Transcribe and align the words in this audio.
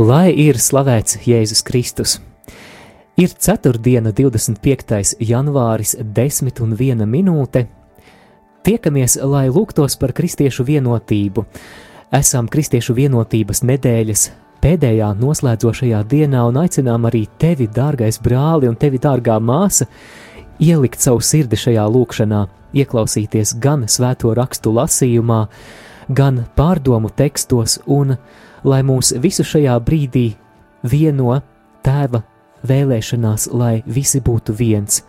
Lai 0.00 0.30
ir 0.32 0.56
slavēts 0.56 1.18
Jēzus 1.26 1.60
Kristus! 1.60 2.14
Ir 3.20 3.34
ceturtdiena, 3.36 4.14
25. 4.16 5.18
janvāris, 5.20 5.92
10 6.00 6.62
un 6.64 6.72
1 6.72 7.04
minūte. 7.04 7.66
Tiekamies, 8.64 9.18
lai 9.20 9.50
lūgtos 9.52 9.98
par 10.00 10.14
kristiešu 10.16 10.64
vienotību. 10.70 11.44
Esam 12.16 12.48
kristiešu 12.48 12.96
vienotības 12.96 13.60
nedēļas 13.60 14.24
pēdējā 14.64 15.12
noslēdzošajā 15.20 16.00
dienā 16.08 16.48
un 16.48 16.62
aicinām 16.64 17.04
arī 17.12 17.26
tevi, 17.36 17.68
dārgais 17.68 18.22
brāli, 18.24 18.72
un 18.72 18.80
tevi, 18.80 18.96
dārgā 19.04 19.36
māsa, 19.36 19.84
ielikt 20.56 21.04
savu 21.04 21.20
sirdi 21.20 21.60
šajā 21.60 21.84
lūkšanā, 21.92 22.46
ieklausīties 22.72 23.58
gan 23.60 23.84
svēto 23.84 24.32
rakstu 24.32 24.72
lasījumā, 24.80 25.42
gan 26.08 26.46
pārdomu 26.56 27.12
tekstos, 27.12 27.82
un 27.84 28.16
lai 28.64 28.82
mūs 28.86 29.14
visu 29.20 29.44
šajā 29.46 29.76
brīdī 29.84 30.34
vieno 30.82 31.40
tēva 31.84 32.22
vēlēšanās, 32.66 33.50
lai 33.52 33.80
visi 33.86 34.20
būtu 34.20 34.54
viens. 34.56 35.02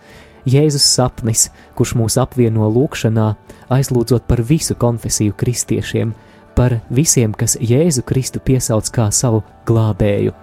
Jēzus 0.47 0.85
sapnis, 0.95 1.49
kurš 1.77 1.93
mūs 1.99 2.17
apvieno 2.21 2.69
lūkšanā, 2.73 3.27
aizlūdzot 3.69 4.25
par 4.27 4.41
visu 4.41 4.75
konfesiju 4.75 5.35
kristiešiem, 5.37 6.15
par 6.57 6.79
visiem, 6.89 7.33
kas 7.33 7.57
Jēzu 7.61 8.03
Kristu 8.07 8.41
piesauc 8.43 8.89
kā 8.93 9.09
savu 9.13 9.43
glābēju. 9.69 10.33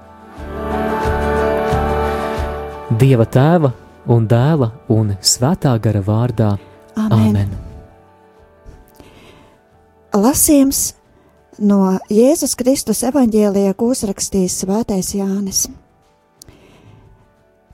Dieva 2.98 3.26
tēva 3.28 3.72
un 4.09 4.28
dēla 4.30 4.70
un 4.95 5.16
svētā 5.20 5.74
gara 5.82 6.00
vārdā. 6.04 6.54
Amen. 6.98 7.50
Lasījums 10.14 10.98
no 11.58 11.98
Jēzus 12.10 12.54
Kristus 12.58 13.02
evaņģēlijā, 13.08 13.74
ko 13.74 13.90
uzrakstījis 13.92 14.60
Svētais 14.62 15.14
Jānis. 15.14 15.66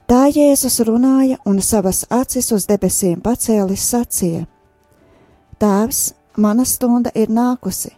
Tā 0.08 0.26
Jēzus 0.28 0.80
runāja 0.84 1.38
un 1.48 1.60
savas 1.60 2.04
acis 2.10 2.52
uz 2.52 2.66
debesīm 2.68 3.20
pacēlis 3.24 3.88
sacīja: 3.94 4.46
Tēvs, 5.58 6.14
mana 6.36 6.64
stunda 6.64 7.12
ir 7.14 7.30
nākusi 7.30 7.94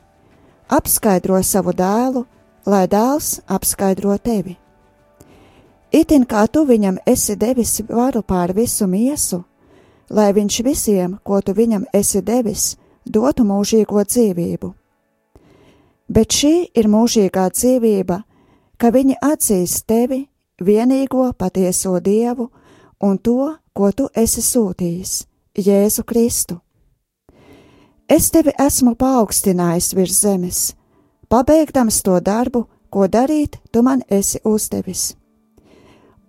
apskaidro 0.69 1.43
savu 1.43 1.73
dēlu, 1.73 2.25
lai 2.67 2.87
dēls 2.91 3.41
apskaidro 3.47 4.17
tevi. 4.19 4.57
Itin 5.95 6.27
kā 6.27 6.47
tu 6.51 6.65
viņam 6.67 6.99
esi 7.07 7.37
devis 7.37 7.81
varu 7.89 8.23
pār 8.23 8.53
visu 8.53 8.87
miesu, 8.87 9.45
lai 10.11 10.33
viņš 10.33 10.63
visiem, 10.67 11.19
ko 11.23 11.41
tu 11.41 11.55
viņam 11.55 11.87
esi 11.95 12.23
devis, 12.23 12.77
dotu 13.07 13.47
mūžīgo 13.47 14.03
dzīvību. 14.03 14.75
Bet 16.09 16.33
šī 16.33 16.71
ir 16.79 16.87
mūžīgā 16.91 17.49
dzīvība, 17.51 18.21
ka 18.79 18.91
viņi 18.95 19.17
atzīst 19.23 19.87
tevi, 19.91 20.27
vienīgo 20.63 21.33
patieso 21.39 21.99
Dievu 22.01 22.51
un 23.03 23.19
to, 23.19 23.57
ko 23.75 23.91
tu 23.93 24.09
esi 24.15 24.43
sūtījis, 24.45 25.27
Jēzu 25.59 26.05
Kristu. 26.07 26.61
Es 28.09 28.31
tevi 28.31 28.55
esmu 28.55 28.95
paaugstinājis 28.95 29.91
virs 29.99 30.21
zemes, 30.23 30.61
pabeigdams 31.29 31.99
to 32.07 32.21
darbu, 32.23 32.67
ko 32.89 33.09
darīt, 33.11 33.59
tu 33.73 33.83
man 33.83 34.05
esi 34.09 34.39
uzdevis. 34.45 35.17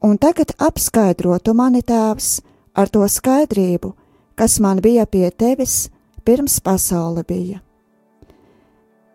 Un 0.01 0.17
tagad 0.17 0.55
apskaidro 0.57 1.37
tu 1.39 1.53
mani 1.53 1.83
tēvs 1.85 2.41
ar 2.73 2.89
to 2.89 3.05
skaidrību, 3.05 3.93
kas 4.35 4.59
man 4.59 4.81
bija 4.81 5.05
pie 5.05 5.29
tevis 5.31 5.87
pirms 6.25 6.59
pasaule 6.65 7.23
bija. 7.23 7.61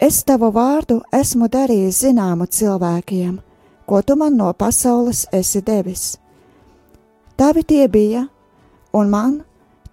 Es 0.03 0.25
tavu 0.27 0.51
vārdu 0.51 0.99
esmu 1.15 1.47
darījis 1.47 2.01
zināmu 2.03 2.49
cilvēkiem, 2.51 3.37
ko 3.87 4.03
tu 4.03 4.17
man 4.19 4.35
no 4.37 4.49
pasaules 4.53 5.29
esi 5.33 5.63
devis. 5.63 6.17
Tavi 7.39 7.63
tie 7.63 7.87
bija, 7.89 8.27
un 8.93 9.11
man 9.11 9.39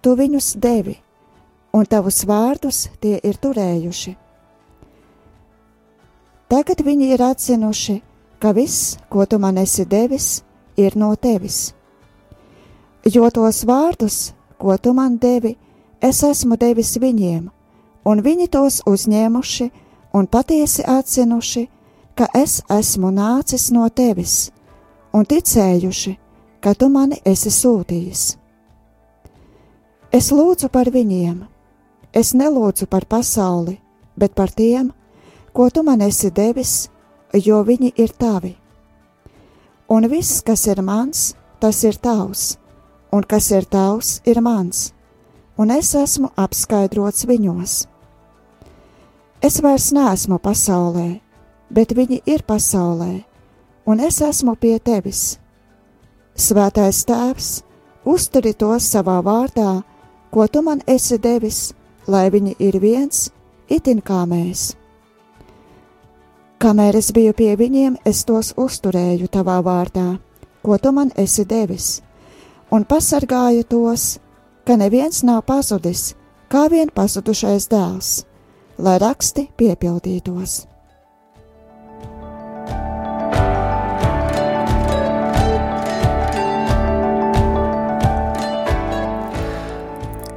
tu 0.02 0.16
viņus 0.18 0.56
devi 0.58 0.96
un 1.72 1.86
tavus 1.86 2.24
vārdus 2.26 2.88
tie 3.00 3.18
ir 3.22 3.38
turējuši. 3.38 4.14
Tagad 6.50 6.82
viņi 6.82 7.12
ir 7.14 7.22
atzinuši, 7.22 8.00
ka 8.42 8.50
viss, 8.56 8.96
ko 9.08 9.26
tu 9.26 9.38
man 9.38 9.58
esi 9.62 9.86
devis, 9.86 10.42
ir 10.76 10.96
no 10.98 11.12
tevis. 11.14 11.70
Jo 13.06 13.30
tos 13.30 13.62
vārdus, 13.68 14.32
ko 14.58 14.76
tu 14.78 14.92
man 14.94 15.18
devi, 15.22 15.54
es 16.02 16.24
esmu 16.26 16.58
devis 16.58 16.96
viņiem, 16.98 17.46
un 18.04 18.22
viņi 18.24 18.48
tos 18.50 18.80
uzņēmuši 18.90 19.70
un 20.14 20.26
patiesi 20.26 20.82
atzinuši, 20.86 21.68
ka 22.14 22.26
es 22.34 22.60
esmu 22.70 23.12
nācis 23.14 23.70
no 23.72 23.88
tevis, 23.88 24.50
un 25.12 25.24
ticējuši, 25.24 26.16
ka 26.60 26.74
tu 26.74 26.88
mani 26.88 27.20
esi 27.24 27.52
sūtījis. 27.54 28.26
Es 30.12 30.32
lūdzu 30.34 30.68
par 30.68 30.90
viņiem, 30.90 31.46
Es 32.12 32.32
nelūdzu 32.34 32.88
par 32.90 33.04
pasauli, 33.06 33.76
bet 34.18 34.34
par 34.34 34.50
tiem, 34.50 34.90
ko 35.54 35.68
tu 35.70 35.84
man 35.86 36.02
esi 36.02 36.30
devis, 36.34 36.90
jo 37.34 37.62
viņi 37.62 37.92
ir 37.94 38.10
tavi. 38.18 38.56
Un 39.90 40.06
viss, 40.10 40.42
kas 40.42 40.66
ir 40.66 40.82
mans, 40.82 41.36
tas 41.62 41.84
ir 41.86 41.98
tavs, 42.02 42.58
un 43.14 43.22
kas 43.22 43.50
ir 43.54 43.66
tavs, 43.70 44.18
ir 44.26 44.42
mans, 44.42 44.90
un 45.54 45.70
es 45.70 45.94
esmu 45.94 46.32
apskaidrots 46.34 47.28
viņos. 47.30 47.86
Es 49.42 49.60
vairs 49.64 49.90
neesmu 49.96 50.38
pasaulē, 50.38 51.20
bet 51.70 51.92
viņi 51.96 52.22
ir 52.26 52.44
pasaulē, 52.44 53.24
un 53.86 54.00
es 54.00 54.20
esmu 54.20 54.56
pie 54.60 54.78
tevis. 54.78 55.38
Svētais 56.36 57.04
Tēvs, 57.08 57.50
uzturi 58.04 58.52
tos 58.54 58.86
savā 58.92 59.18
vārdā, 59.24 59.82
ko 60.30 60.46
tu 60.46 60.62
man 60.62 60.82
esi 60.86 61.18
devis 61.18 61.70
lai 62.10 62.30
viņi 62.30 62.56
ir 62.58 62.78
viens, 62.80 63.30
itin 63.70 64.00
kā 64.02 64.24
mēs. 64.28 64.74
Kamēr 66.60 66.98
es 66.98 67.10
biju 67.16 67.32
pie 67.36 67.54
viņiem, 67.56 67.96
es 68.04 68.24
tos 68.28 68.52
uzturēju 68.56 69.30
tavā 69.32 69.60
vārdā, 69.64 70.18
ko 70.62 70.76
tu 70.78 70.92
man 70.92 71.12
esi 71.16 71.46
devis, 71.48 72.00
un 72.70 72.84
pasargāju 72.84 73.64
tos, 73.64 74.18
ka 74.66 74.76
neviens 74.76 75.22
nav 75.24 75.42
pazudis, 75.48 76.14
kā 76.52 76.66
vien 76.68 76.90
pazudušais 76.92 77.68
dēls, 77.70 78.10
lai 78.80 78.96
raksti 79.00 79.46
piepildītos. 79.60 80.64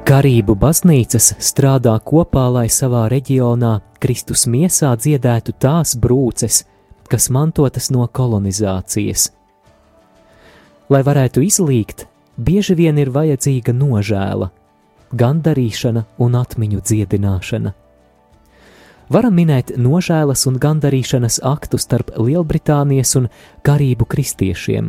Karību 0.04 0.54
baznīcas 0.60 1.30
strādā 1.42 1.94
kopā, 2.04 2.44
lai 2.52 2.68
savā 2.70 3.06
reģionā 3.10 3.78
Kristus 4.04 4.44
miesā 4.52 4.92
dziedētu 5.00 5.56
tās 5.64 5.96
brūces, 5.96 6.66
kas 7.08 7.30
mantotas 7.32 7.88
no 7.96 8.04
kolonizācijas. 8.12 9.30
Lai 10.92 11.02
varētu 11.08 11.46
izlīgt, 11.48 12.04
bieži 12.36 12.76
vien 12.76 13.00
ir 13.00 13.14
vajadzīga 13.16 13.74
nožēla, 13.74 14.52
gandarīšana 15.16 16.04
un 16.20 16.38
atmiņu 16.44 16.84
dziedināšana. 16.84 17.74
Varam 19.14 19.36
minēt 19.38 19.76
nožēlas 19.78 20.48
un 20.50 20.56
gandarīšanas 20.58 21.36
aktu 21.46 21.78
starp 21.78 22.16
Lielbritānijas 22.18 23.12
un 23.20 23.28
Karību 23.62 24.08
kristiešiem. 24.10 24.88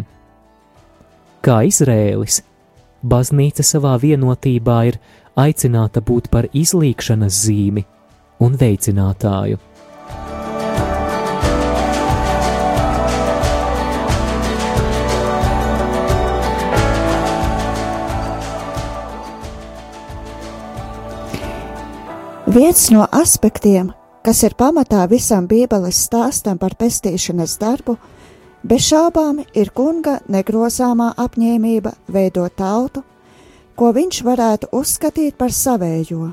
Kā 1.44 1.56
Izrēlis, 1.68 2.38
baznīca 3.04 3.66
savā 3.66 3.98
vienotībā 4.00 4.78
ir 4.88 4.96
aicināta 5.36 6.00
būt 6.00 6.30
par 6.32 6.48
izlīkšanas 6.56 7.40
zīmi 7.44 7.84
un 8.40 8.56
veicinātāju. 8.62 9.58
Viens 22.54 22.86
no 22.94 23.04
aspektiem, 23.10 23.92
kas 24.24 24.42
ir 24.42 24.56
pamatā 24.58 25.04
visam 25.08 25.46
Bībeles 25.46 26.00
stāstam 26.08 26.58
par 26.58 26.74
pestīšanas 26.80 27.58
darbu, 27.60 27.98
Bez 28.64 28.86
šaubām 28.88 29.42
ir 29.52 29.68
kunga 29.76 30.14
negrozāmā 30.32 31.10
apņēmība 31.20 31.90
veidot 32.08 32.54
tautu, 32.56 33.02
ko 33.76 33.90
viņš 33.92 34.20
varētu 34.24 34.70
uzskatīt 34.72 35.36
par 35.36 35.52
savējo. 35.52 36.30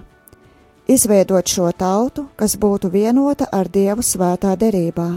Izveidot 0.87 1.51
šo 1.51 1.67
tautu, 1.75 2.29
kas 2.39 2.55
būtu 2.55 2.87
vienota 2.93 3.49
ar 3.51 3.67
Dievu 3.67 3.99
svētā 3.99 4.53
derībā. 4.55 5.09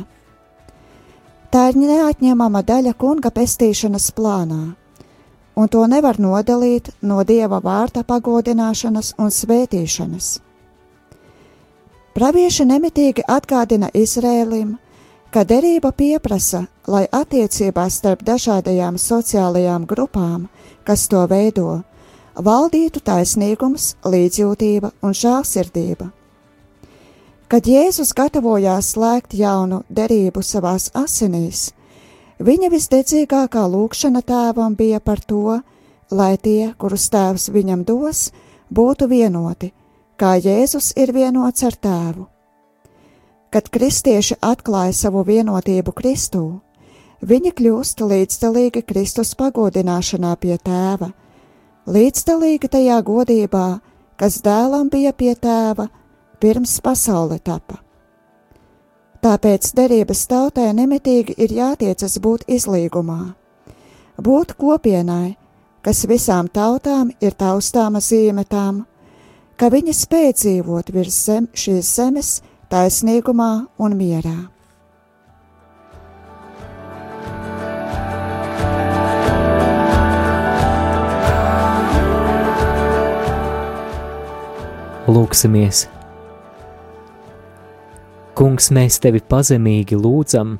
Tā 1.55 1.69
ir 1.71 1.79
neatņemama 1.79 2.65
daļa 2.67 2.97
kunga 2.99 3.31
pestīšanas 3.31 4.11
plānā, 4.19 4.75
un 5.55 5.71
to 5.71 5.87
nevar 5.87 6.19
nodalīt 6.19 6.91
no 7.01 7.23
Dieva 7.23 7.63
vārta 7.63 8.03
pagodināšanas 8.03 9.15
un 9.23 9.31
svētīšanas. 9.31 10.33
Pravieši 12.15 12.63
nemitīgi 12.71 13.25
atgādina 13.27 13.89
Izrēlim, 13.91 14.77
ka 15.35 15.43
derība 15.43 15.91
pieprasa, 15.91 16.61
lai 16.87 17.09
attiecībās 17.11 17.97
starp 17.99 18.23
dažādajām 18.23 19.01
sociālajām 19.03 19.83
grupām, 19.91 20.45
kas 20.87 21.09
to 21.11 21.25
veido, 21.27 21.81
valdītu 22.39 23.03
taisnīgums, 23.03 23.97
līdzjūtība 24.07 24.93
un 25.03 25.19
žēlsirdība. 25.25 26.13
Kad 27.51 27.67
Jēzus 27.67 28.15
gatavojās 28.15 28.95
slēgt 28.95 29.35
jaunu 29.35 29.83
derību 29.91 30.47
savās 30.47 30.93
asinīs, 30.95 31.73
viņa 32.39 32.71
visdedzīgākā 32.71 33.67
lūkšana 33.75 34.23
tēvam 34.23 34.79
bija 34.79 35.03
par 35.03 35.19
to, 35.19 35.59
lai 36.15 36.37
tie, 36.39 36.77
kurus 36.79 37.11
tēvs 37.11 37.51
viņam 37.51 37.83
dos, 37.83 38.29
būtu 38.71 39.11
vienoti, 39.11 39.75
kā 40.21 40.37
Jēzus 40.39 40.93
ir 40.97 41.13
vienots 41.15 41.65
ar 41.67 41.75
tēvu. 41.75 42.27
Kad 43.55 43.71
kristieši 43.71 44.39
atklāja 44.43 44.95
savu 44.95 45.23
vienotību 45.27 45.95
Kristū, 45.95 46.45
viņi 47.23 47.53
kļūst 47.55 48.03
līdzdalīgi 48.03 48.83
Kristus 48.87 49.35
pagodināšanā 49.39 50.35
pie 50.43 50.57
tēva, 50.59 51.13
līdzdalīgi 51.87 52.71
tajā 52.71 52.99
godībā, 53.07 53.67
kas 54.19 54.41
dēlam 54.43 54.91
bija 54.91 55.13
pie 55.13 55.35
tēva 55.35 55.89
pirms 56.43 56.81
pasaule 56.83 57.39
tapa. 57.39 57.79
Tāpēc 59.25 59.71
derības 59.73 60.27
tautai 60.29 60.73
nemitīgi 60.77 61.39
ir 61.41 61.55
jātiecas 61.57 62.19
būt 62.21 62.43
izlīgumā, 62.51 63.33
būt 64.21 64.53
kopienai, 64.59 65.37
kas 65.81 66.05
visām 66.11 66.51
tautām 66.53 67.15
ir 67.25 67.33
taustāma 67.33 68.03
zīme 68.05 68.45
tām, 68.45 68.83
ka 69.61 69.71
viņi 69.71 69.95
spēj 69.95 70.33
dzīvot 70.41 70.91
virs 70.95 71.21
zem, 71.29 71.47
šīs 71.55 71.95
zemes, 71.99 72.35
taisnīgumā 72.73 73.53
un 73.79 73.97
mierā. 73.99 74.37
Lūksimies! 85.05 85.85
Kungs, 88.35 88.71
mēs 88.75 88.97
tevi 88.99 89.21
pazemīgi 89.21 89.95
lūdzam, 90.01 90.57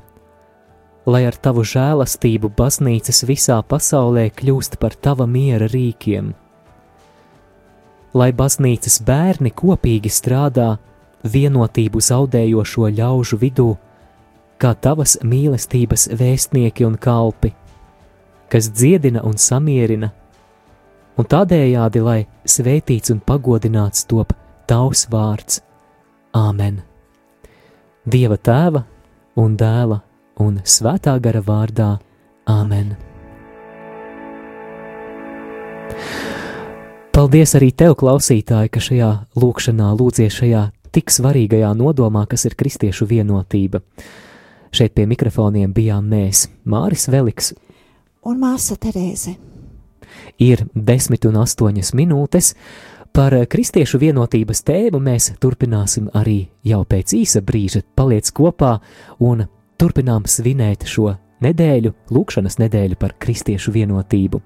lai 1.09 1.25
ar 1.27 1.35
tavu 1.35 1.65
žēlastību 1.65 2.53
baznīcas 2.55 3.25
visā 3.27 3.57
pasaulē 3.65 4.29
kļūst 4.37 4.77
par 4.79 4.95
tava 4.95 5.25
miera 5.27 5.67
rīkiem, 5.67 6.29
lai 8.15 8.31
baznīcas 8.35 9.01
bērni 9.05 9.51
kopīgi 9.51 10.11
strādā 10.11 10.75
vienotību 11.25 12.01
zaudējošo 12.01 12.89
ļaužu 12.99 13.39
vidū, 13.41 13.69
kā 14.61 14.71
tavas 14.79 15.17
mīlestības 15.23 16.07
vēstnieki 16.15 16.87
un 16.87 16.95
kalpi, 17.01 17.51
kas 18.51 18.69
dziedina 18.71 19.23
un 19.27 19.37
samierina, 19.41 20.11
un 21.19 21.27
tādējādi, 21.31 22.03
lai 22.03 22.19
svētīts 22.47 23.11
un 23.11 23.21
pagodināts 23.25 24.07
top 24.07 24.33
tavs 24.69 25.07
vārds. 25.11 25.61
Āmen! 26.35 26.81
Dieva 28.05 28.37
tēva 28.37 28.83
un 29.39 29.55
dēla 29.57 30.01
un 30.43 30.59
svētā 30.63 31.17
gara 31.19 31.41
vārdā 31.41 31.95
Āmen! 32.45 32.95
Paldies 37.15 37.53
arī 37.55 37.69
tev, 37.71 37.93
klausītāji, 37.95 38.67
ka 38.75 38.81
šajā 38.83 39.09
lūkšanā 39.39 39.85
lūdzies 39.95 40.35
šajā 40.35 40.63
tik 40.91 41.13
svarīgajā 41.15 41.69
nodomā, 41.79 42.25
kas 42.27 42.43
ir 42.49 42.57
kristiešu 42.59 43.05
vienotība. 43.07 43.79
Šeit 44.75 44.91
pie 44.97 45.05
mikrofoniem 45.07 45.71
bijām 45.71 46.09
mēs, 46.11 46.49
Māris 46.67 47.07
Veliks 47.07 47.53
un 48.27 48.41
Māsa 48.41 48.75
Terēze. 48.75 49.31
Ir 50.43 50.65
desmit 50.75 51.23
un 51.29 51.37
astoņas 51.39 51.93
minūtes. 51.95 52.49
Par 53.15 53.31
kristiešu 53.47 54.01
vienotības 54.01 54.65
tēmu 54.67 54.99
mēs 55.05 55.29
turpināsim 55.39 56.09
arī 56.19 56.41
jau 56.67 56.81
pēc 56.83 57.13
īsa 57.15 57.39
brīža. 57.39 57.85
Paliec 57.95 58.27
kopā 58.35 58.73
un 59.23 59.45
turpinām 59.79 60.27
svinēt 60.27 60.83
šo 60.83 61.13
nedēļu, 61.47 61.93
lūkšanas 62.11 62.59
nedēļu 62.59 62.99
par 62.99 63.15
kristiešu 63.23 63.71
vienotību. 63.71 64.43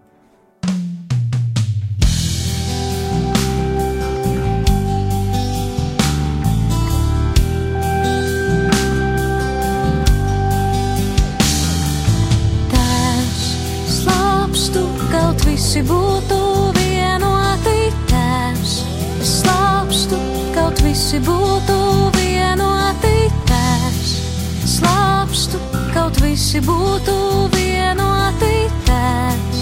Visi 26.49 26.65
būtu 26.65 27.15
vienoti 27.53 28.55
tēvs. 28.87 29.59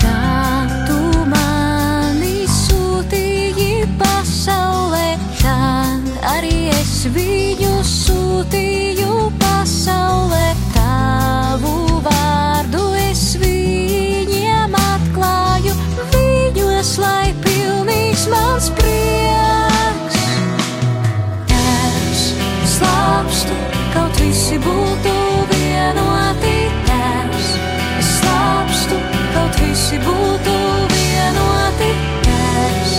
Kā 0.00 0.66
tu 0.88 0.98
mani 1.30 2.50
sūtīji 2.50 3.86
pasaulē, 4.02 5.08
tā 5.38 5.56
arī 6.34 6.56
es 6.74 6.96
viņu 7.14 7.74
sūtīju 7.94 8.65
visi 24.56 24.64
būtu 24.64 25.14
vienoti. 25.50 26.54
Tēvs, 26.86 27.48
slāpstu, 28.08 29.00
kaut 29.34 29.58
visi 29.60 29.98
būtu 30.00 30.54
vienoti. 30.94 31.90
Tēvs, 32.24 32.96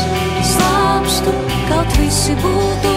slāpstu, 0.53 1.33
kaut 1.69 1.97
visi 1.97 2.37
būtu 2.43 2.96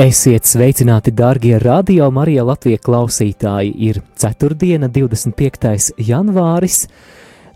Esiet 0.00 0.46
sveicināti, 0.48 1.12
darbie 1.12 1.58
radio 1.60 2.06
Marija 2.08 2.40
Latvijas 2.48 2.80
klausītāji! 2.86 3.74
Ir 3.84 3.98
4. 4.16 4.54
25. 4.88 5.90
janvāris, 6.00 6.86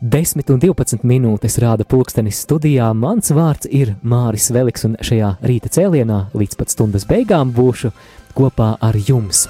10 0.02 0.50
un 0.52 0.60
12 0.60 1.06
minūtes 1.08 1.56
rāda 1.62 1.86
pulkstenis 1.88 2.42
studijā. 2.44 2.90
Mans 2.92 3.32
vārds 3.32 3.70
ir 3.72 3.94
Māris 4.04 4.50
Veliks, 4.52 4.84
un 4.84 4.98
šajā 5.00 5.30
rīta 5.40 5.72
cēlienā 5.72 6.18
līdz 6.36 6.58
pat 6.60 6.74
stundas 6.74 7.08
beigām 7.08 7.54
būšu 7.56 7.94
kopā 8.36 8.74
ar 8.76 8.98
jums. 9.08 9.46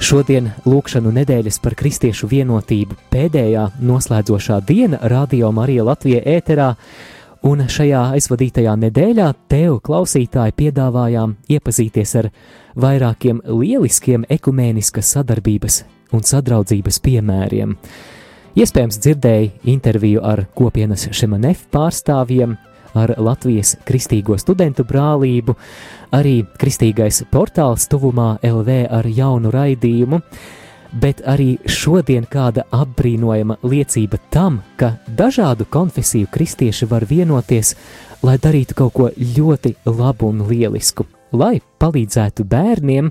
Šodien 0.00 0.54
lūkšanu 0.64 1.12
nedēļas 1.18 1.60
par 1.60 1.76
kristiešu 1.76 2.30
vienotību 2.32 2.96
pēdējā 3.12 3.66
noslēdzošā 3.84 4.62
diena 4.64 5.02
Radio 5.12 5.52
Marija 5.52 5.84
Latvijas 5.90 6.24
ēterā 6.38 6.70
Un 7.44 7.60
šajā 7.68 8.00
aizvadītajā 8.16 8.72
nedēļā 8.86 9.26
tev, 9.52 9.74
klausītāji, 9.84 10.54
piedāvājām 10.62 11.34
iepazīties 11.52 12.14
ar 12.22 12.30
vairākiem 12.80 13.42
lieliskiem 13.44 14.24
ekumēniskas 14.32 15.10
sadarbības 15.12 15.82
un 16.16 16.24
sadraudzības 16.24 17.02
piemēriem. 17.04 17.74
Iespējams, 18.56 18.96
dzirdēji 18.96 19.52
interviju 19.74 20.24
ar 20.24 20.46
kopienas 20.56 21.04
Šemanef 21.12 21.66
pārstāvjiem, 21.74 22.56
ar 22.96 23.12
Latvijas 23.20 23.74
Kristīgo 23.84 24.38
studentu 24.40 24.88
brālību, 24.88 25.52
arī 26.16 26.38
Kristīgais 26.56 27.26
portāls 27.28 27.90
tuvumā 27.92 28.38
LV 28.40 28.84
ar 28.88 29.10
jaunu 29.10 29.52
raidījumu 29.52 30.22
bet 31.00 31.22
arī 31.26 31.56
šodien 31.66 32.26
kāda 32.30 32.64
apbrīnojama 32.74 33.58
liecība 33.66 34.18
tam, 34.30 34.60
ka 34.78 34.94
dažādu 35.08 35.66
konfesiju 35.70 36.30
kristieši 36.30 36.88
var 36.90 37.06
vienoties, 37.10 37.74
lai 38.22 38.36
darītu 38.38 38.78
kaut 38.78 38.94
ko 38.94 39.10
ļoti 39.16 39.74
labu 39.86 40.30
un 40.30 40.44
lielisku, 40.48 41.06
lai 41.32 41.58
palīdzētu 41.82 42.46
bērniem, 42.48 43.10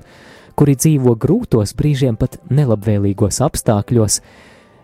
kuri 0.56 0.76
dzīvo 0.78 1.16
grūtos 1.20 1.74
brīžiem 1.78 2.18
pat 2.20 2.40
nelabvēlīgos 2.50 3.42
apstākļos 3.44 4.20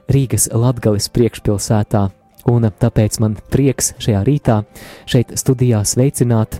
Rīgas 0.09 0.49
Latgales 0.53 1.09
priekšpilsētā, 1.13 2.07
un 2.49 2.65
tāpēc 2.81 3.19
man 3.21 3.37
prieks 3.53 3.93
šajā 4.01 4.23
rītā 4.25 4.63
šeit 5.09 5.35
studijā 5.37 5.83
sveicināt 5.85 6.59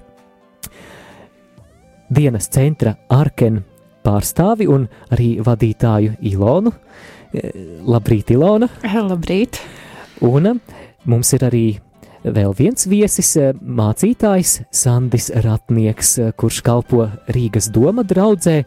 dienas 2.10 2.50
centra 2.54 2.96
Arkenu 3.10 3.66
pārstāvi 4.06 4.68
un 4.72 4.88
arī 5.14 5.36
vadītāju 5.46 6.18
Ilonu. 6.32 6.74
Eh, 7.34 7.52
labrīt, 7.86 8.32
Ilona! 8.34 8.70
Labrīt! 9.12 9.60
Un 10.26 10.50
eh, 10.50 10.78
mums 11.06 11.30
ir 11.38 11.46
arī 11.46 11.66
vēl 12.24 12.56
viens 12.58 12.88
viesis, 12.90 13.36
eh, 13.38 13.54
mācītājs 13.54 14.56
Sandis 14.74 15.30
Ratnieks, 15.46 16.16
kurš 16.40 16.64
kalpo 16.66 17.06
Rīgas 17.30 17.70
doma 17.74 18.04
draudzē. 18.08 18.64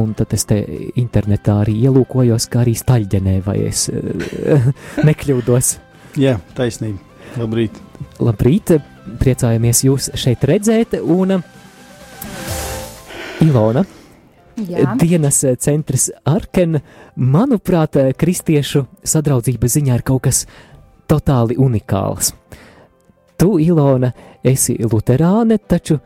Un 0.00 0.14
tad 0.16 0.32
es 0.32 0.46
te 0.48 0.56
internetā 0.96 1.58
arī 1.66 1.76
ielūkojos, 1.84 2.48
kā 2.48 2.62
arī 2.62 2.72
staļģenē, 2.80 3.38
vai 3.44 3.58
es 3.66 3.90
nekļūdos. 5.08 5.74
Jā, 6.16 6.38
taisnība. 6.56 6.96
Labrīt! 7.36 7.76
Labrīt! 8.20 8.78
Priecājamies 9.20 9.82
jūs 9.84 10.08
šeit 10.16 10.44
redzēt, 10.48 10.94
un 11.02 11.42
Ilona, 13.42 13.82
Jā. 14.56 14.96
dienas 15.00 15.42
eh, 15.44 15.56
centrs 15.56 16.10
Arken, 16.28 16.80
manuprāt, 17.16 17.96
eh, 17.96 18.12
kristiešu 18.12 18.84
sadraudzības 19.04 19.78
ziņā 19.78 19.96
ir 19.96 20.04
kaut 20.04 20.26
kas 20.28 20.44
totāli 21.08 21.56
unikāls. 21.56 22.32
Tu, 23.40 23.48
Ilona, 23.64 24.12
esi 24.44 24.76
luterāne, 24.78 25.58
taču 25.58 25.98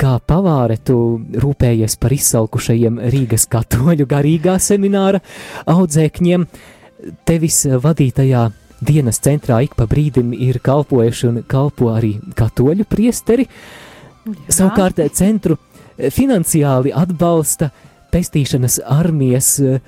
kā 0.00 0.16
pavāre 0.26 0.78
tu 0.82 0.96
rūpējies 1.44 1.98
par 2.00 2.14
izsalkušajiem 2.16 2.98
Rīgas 3.12 3.46
katoļu 3.52 4.08
garīgā 4.08 4.56
semināra 4.58 5.20
audzēkņiem. 5.68 6.46
Tevis 7.28 7.62
vadītajā 7.80 8.48
dienas 8.80 9.20
centrā 9.20 9.60
ik 9.64 9.76
pa 9.76 9.86
brīdim 9.88 10.32
ir 10.36 10.60
kalpojuši 10.64 11.28
un 11.28 11.42
kalpo 11.48 11.92
arī 11.92 12.14
katoļu 12.36 12.88
priesteri. 12.88 13.46
Jā. 14.24 14.34
Savukārt 14.56 15.00
centru 15.16 15.56
finansiāli 15.96 16.92
atbalsta 16.96 17.70
pestīšanas 18.12 18.80
armijas 18.86 19.54
eh, 19.60 19.80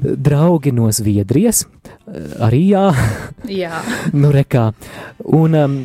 draugi 0.00 0.72
no 0.72 0.90
Zviedrijas, 0.92 1.64
eh, 1.64 2.28
arī 2.46 2.66
jā, 2.72 2.84
Jā. 3.62 3.82
nu 4.12 4.32
rekā. 4.34 4.70
Un, 5.24 5.56
um, 5.56 5.80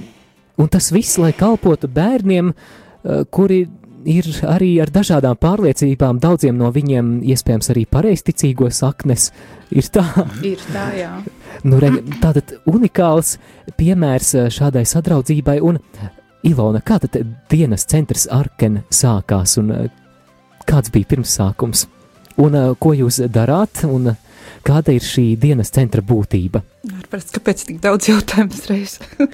un 0.57 0.71
tas 0.71 0.91
viss, 0.95 1.19
lai 1.21 1.33
kalpotu 1.35 1.89
bērniem, 1.91 2.53
uh, 2.53 3.23
kuri 3.31 3.65
ir 4.05 4.27
arī 4.45 4.75
ar 4.83 4.91
dažādām 4.93 5.37
pārliecībām, 5.41 6.19
daudziem 6.21 6.57
no 6.57 6.69
viņiem 6.73 7.17
iespējams 7.25 7.71
arī 7.73 7.85
pareizticīgo 7.89 8.69
saknes, 8.73 9.31
ir 9.73 9.89
tā. 9.89 10.05
Ir 10.45 10.61
tā, 10.69 10.85
jā. 10.99 11.11
Nu, 11.65 11.79
re, 11.81 11.89
tātad 12.21 12.57
unikāls 12.69 13.35
piemērs 13.79 14.35
šādai 14.53 14.85
sadraudzībai 14.85 15.57
un 15.65 15.81
Ilona, 16.45 16.81
kā 16.85 16.99
tad 17.01 17.17
dienas 17.49 17.87
centrs 17.89 18.27
Arken 18.29 18.83
sākās 18.93 19.57
un 19.57 19.71
kāds 20.67 20.91
bija 20.93 21.13
pirmsākums? 21.13 21.85
Un 22.41 22.57
ko 22.81 22.91
jūs 22.97 23.21
darāt 23.31 23.85
un 23.87 24.15
kāda 24.65 24.95
ir 24.95 25.05
šī 25.05 25.27
dienas 25.39 25.71
centra 25.75 26.03
būtība? 26.03 26.63
Var 26.89 27.05
prast, 27.11 27.31
kāpēc 27.35 27.63
tik 27.69 27.79
daudz 27.83 28.09
jautājumu 28.11 28.65
reiz? 28.71 28.99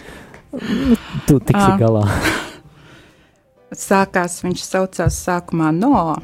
Tu 0.52 1.38
tiksi 1.40 1.64
Ā. 1.64 1.78
galā. 1.80 2.04
Sākās, 3.88 4.42
viņš 4.44 4.64
saucās 4.68 5.20
sākumā 5.24 5.70
Noā. 5.72 6.18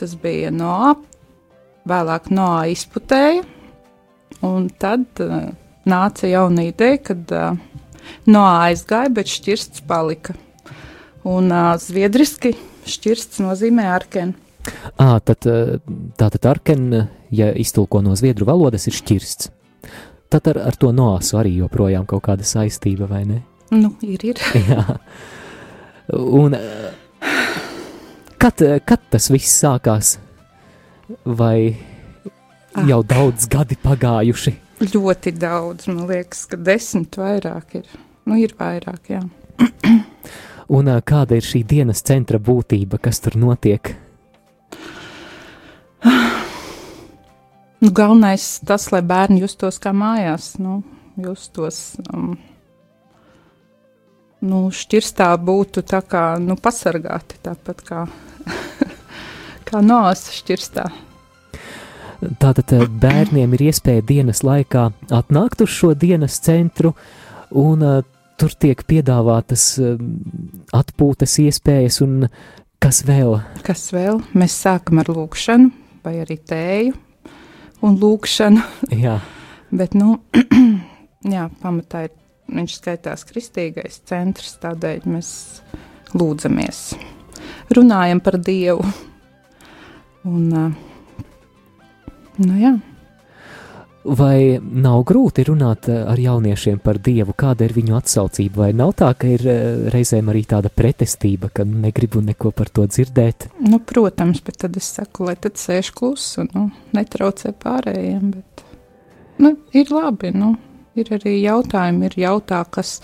Tas 0.00 0.16
bija 0.18 0.50
Noā, 0.50 0.96
vēlāk 1.86 2.26
Noā 2.34 2.64
izputēja, 2.72 3.44
un 4.42 4.66
tad 4.82 5.22
uh, 5.22 5.52
nāca 5.86 6.26
jauna 6.26 6.66
ideja, 6.72 6.98
kad 7.12 7.36
uh, 7.38 7.54
Noā 8.26 8.56
aizgāja, 8.72 9.14
bet 9.14 9.30
šķirsts 9.30 9.86
palika. 9.86 10.34
Un 11.22 11.54
uh, 11.54 11.76
zviedriski 11.78 12.56
šķirsts 12.88 13.42
nozīmē 13.42 13.86
arkenu. 13.92 14.34
À, 15.00 15.18
tad, 15.24 15.46
tātad 16.18 16.46
arken, 16.46 16.86
ja 17.34 17.50
iztulko 17.58 18.02
no 18.04 18.14
zviedru 18.18 18.46
valodas, 18.46 18.86
ir 18.86 18.96
šķirsts. 18.96 19.50
Tad 20.32 20.48
ar, 20.48 20.60
ar 20.70 20.78
to 20.80 20.92
noāsu 20.96 21.36
arī 21.40 21.56
joprojām 21.58 22.06
kaut 22.08 22.24
kāda 22.28 22.46
saistība, 22.46 23.08
vai 23.10 23.24
ne? 23.28 23.42
Nu, 23.74 23.94
ir, 24.06 24.22
ir. 24.32 24.40
Jā. 24.70 24.84
Un 26.12 26.56
kad, 28.42 28.62
kad 28.84 29.02
tas 29.12 29.30
viss 29.32 29.60
sākās? 29.62 30.16
Vai 31.24 31.74
jau 32.88 33.02
daudz 33.04 33.46
gadi 33.50 33.76
pagājuši? 33.80 34.54
Ļoti 34.82 35.34
daudz, 35.38 35.86
man 35.90 36.06
liekas, 36.08 36.46
ka 36.50 36.58
desmit 36.58 37.18
vairāk 37.20 37.76
ir. 37.82 37.90
Nu, 38.26 38.38
ir 38.38 38.54
vairāk, 38.58 39.12
jā. 39.12 39.22
Un 40.72 40.88
kāda 41.04 41.36
ir 41.36 41.44
šī 41.44 41.60
dienas 41.68 42.00
centra 42.06 42.40
būtība, 42.40 42.96
kas 43.02 43.20
tur 43.20 43.36
notiek? 43.36 43.92
Nu, 47.82 47.90
galvenais 47.90 48.60
tas, 48.64 48.86
lai 48.94 49.02
bērni 49.02 49.42
justos 49.42 49.80
kā 49.82 49.90
mājās, 49.90 50.54
nu, 50.62 50.80
justos. 51.18 51.96
Um, 52.14 52.36
nu, 54.40 54.60
šķirstā 54.70 55.28
būtu 55.42 55.82
tā 55.86 55.98
kā 56.06 56.24
nu, 56.38 56.54
pasargāti, 56.54 57.40
tāpat 57.42 57.82
kā, 57.86 58.04
kā 59.68 59.82
nosa 59.82 60.36
šķirstā. 60.38 60.86
Tātad 62.38 62.70
bērniem 63.02 63.58
ir 63.58 63.66
iespēja 63.66 64.06
dienas 64.06 64.44
laikā 64.46 64.88
atnākt 65.10 65.66
uz 65.66 65.74
šo 65.74 65.90
dienas 65.98 66.38
centru, 66.38 66.94
un 67.50 67.82
tur 68.40 68.54
tiek 68.58 68.82
piedāvātas 68.88 69.66
uh, 69.82 70.00
atpūtas 70.76 71.38
iespējas, 71.42 72.00
un 72.04 72.26
kas 72.82 73.02
vēl? 73.08 73.38
Kas 73.66 73.90
vēl? 73.94 74.22
Mēs 74.38 74.56
sākam 74.64 75.02
ar 75.02 75.12
lūkšanu. 75.12 75.70
vai 76.02 76.16
arī 76.18 76.34
tēju 76.38 76.96
un 77.86 77.98
lūkšanu. 77.98 78.62
Jā. 78.98 79.20
Bet, 79.70 79.94
nu, 79.94 80.16
jā, 81.34 81.46
pamatā 81.62 82.06
ir, 82.08 82.14
viņš 82.52 82.76
skaitās 82.80 83.24
kristīgais 83.28 84.02
centrs, 84.08 84.56
tādēļ 84.62 85.06
mēs 85.08 85.30
lūdzamies, 86.12 86.80
runājam 87.78 88.20
par 88.20 88.38
Dievu. 88.42 88.84
Un, 90.28 90.48
uh, 90.54 90.74
nu 92.42 92.58
jā. 92.60 92.76
Vai 94.02 94.58
nav 94.58 95.04
grūti 95.06 95.44
runāt 95.46 95.86
eh, 95.86 96.00
ar 96.10 96.18
jauniešiem 96.18 96.80
par 96.82 96.98
Dievu, 96.98 97.36
kāda 97.38 97.68
ir 97.68 97.74
viņu 97.76 97.94
atsaucība, 98.00 98.64
vai 98.64 98.70
nav 98.74 98.96
tā, 98.98 99.12
ka 99.14 99.30
ir 99.30 99.44
eh, 99.46 99.60
reizēm 99.94 100.32
arī 100.32 100.42
tāda 100.50 100.72
pretestība, 100.74 101.52
ka 101.54 101.62
negribu 101.68 102.22
neko 102.24 102.50
par 102.56 102.72
to 102.74 102.88
dzirdēt? 102.90 103.46
Nu, 103.62 103.78
protams, 103.78 104.42
bet 104.42 104.58
tad 104.64 104.78
es 104.80 104.90
saku, 104.96 105.28
lai 105.30 105.36
tad 105.38 105.60
sēž 105.60 105.92
klusu, 105.94 106.48
nu, 106.50 106.66
netraucē 106.96 107.54
pārējiem, 107.62 108.32
bet, 108.34 108.64
nu, 109.44 109.54
ir 109.70 109.94
labi, 109.94 110.34
nu, 110.34 110.56
ir 110.98 111.14
arī 111.14 111.38
jautājumi, 111.44 112.10
ir 112.10 112.18
jautā, 112.24 112.64
kas, 112.74 112.98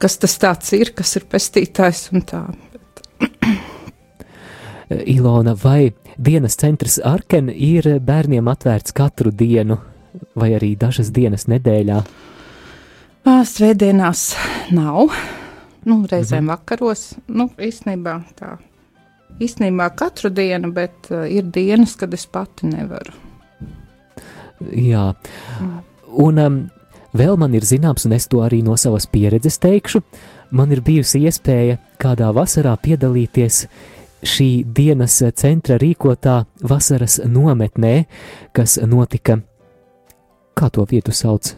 kas 0.00 0.16
tas 0.24 0.40
tāds 0.40 0.72
ir, 0.78 0.94
kas 0.96 1.18
ir 1.20 1.28
pestītājs 1.28 2.08
un 2.16 2.24
tā. 2.24 2.46
Bet... 4.88 5.02
Ilona, 5.06 5.54
vai 5.62 5.92
dienas 6.16 6.56
centrs 6.56 7.00
Arken 7.02 7.50
ir 7.50 7.88
bērniem 8.06 8.46
atvērts 8.48 8.94
katru 8.94 9.32
dienu, 9.34 9.80
vai 10.38 10.52
arī 10.54 10.76
dažas 10.78 11.10
dienas 11.14 11.48
nedēļā? 11.50 11.98
Svētdienās 13.26 14.28
nav, 14.70 15.10
nu, 15.88 15.98
reizēm 16.06 16.44
mhm. 16.44 16.52
vakaros, 16.52 17.08
nu, 17.26 17.48
īstenībā 17.58 18.20
tā. 18.38 18.54
Īstenībā 19.42 19.90
katru 19.98 20.30
dienu, 20.32 20.70
bet 20.72 21.10
uh, 21.10 21.26
ir 21.28 21.50
dienas, 21.52 21.96
kad 21.98 22.14
es 22.14 22.24
pati 22.30 22.70
nevaru. 22.70 23.12
Jā, 24.72 25.10
mm. 25.60 25.74
un 26.24 26.40
um, 26.40 26.54
vēl 27.12 27.36
man 27.36 27.52
ir 27.58 27.66
zināms, 27.68 28.06
un 28.08 28.14
es 28.16 28.30
to 28.32 28.40
arī 28.46 28.62
no 28.64 28.78
savas 28.80 29.04
pieredzes 29.12 29.58
teikšu, 29.60 30.00
man 30.56 30.72
ir 30.72 30.80
bijusi 30.86 31.26
iespēja 31.26 31.76
kādā 32.00 32.30
vasarā 32.32 32.72
piedalīties 32.80 33.60
uh, 33.66 33.95
šī 34.24 34.64
dienas 34.64 35.18
centra 35.36 35.76
rīkotā 35.80 36.44
vasaras 36.62 37.20
nometnē, 37.24 38.06
kas 38.56 38.78
notika, 38.86 39.40
kā 40.56 40.70
to 40.72 40.86
vietu 40.88 41.12
sauc? 41.12 41.54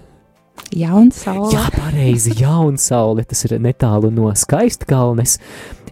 Jaunsaule. 0.75 1.53
Jā, 1.55 1.69
pareizi, 1.73 2.35
Jaunsaule. 2.43 3.25
Tas 3.29 3.45
ir 3.47 3.57
netālu 3.63 4.11
no 4.13 4.29
skaistkalnes, 4.37 5.39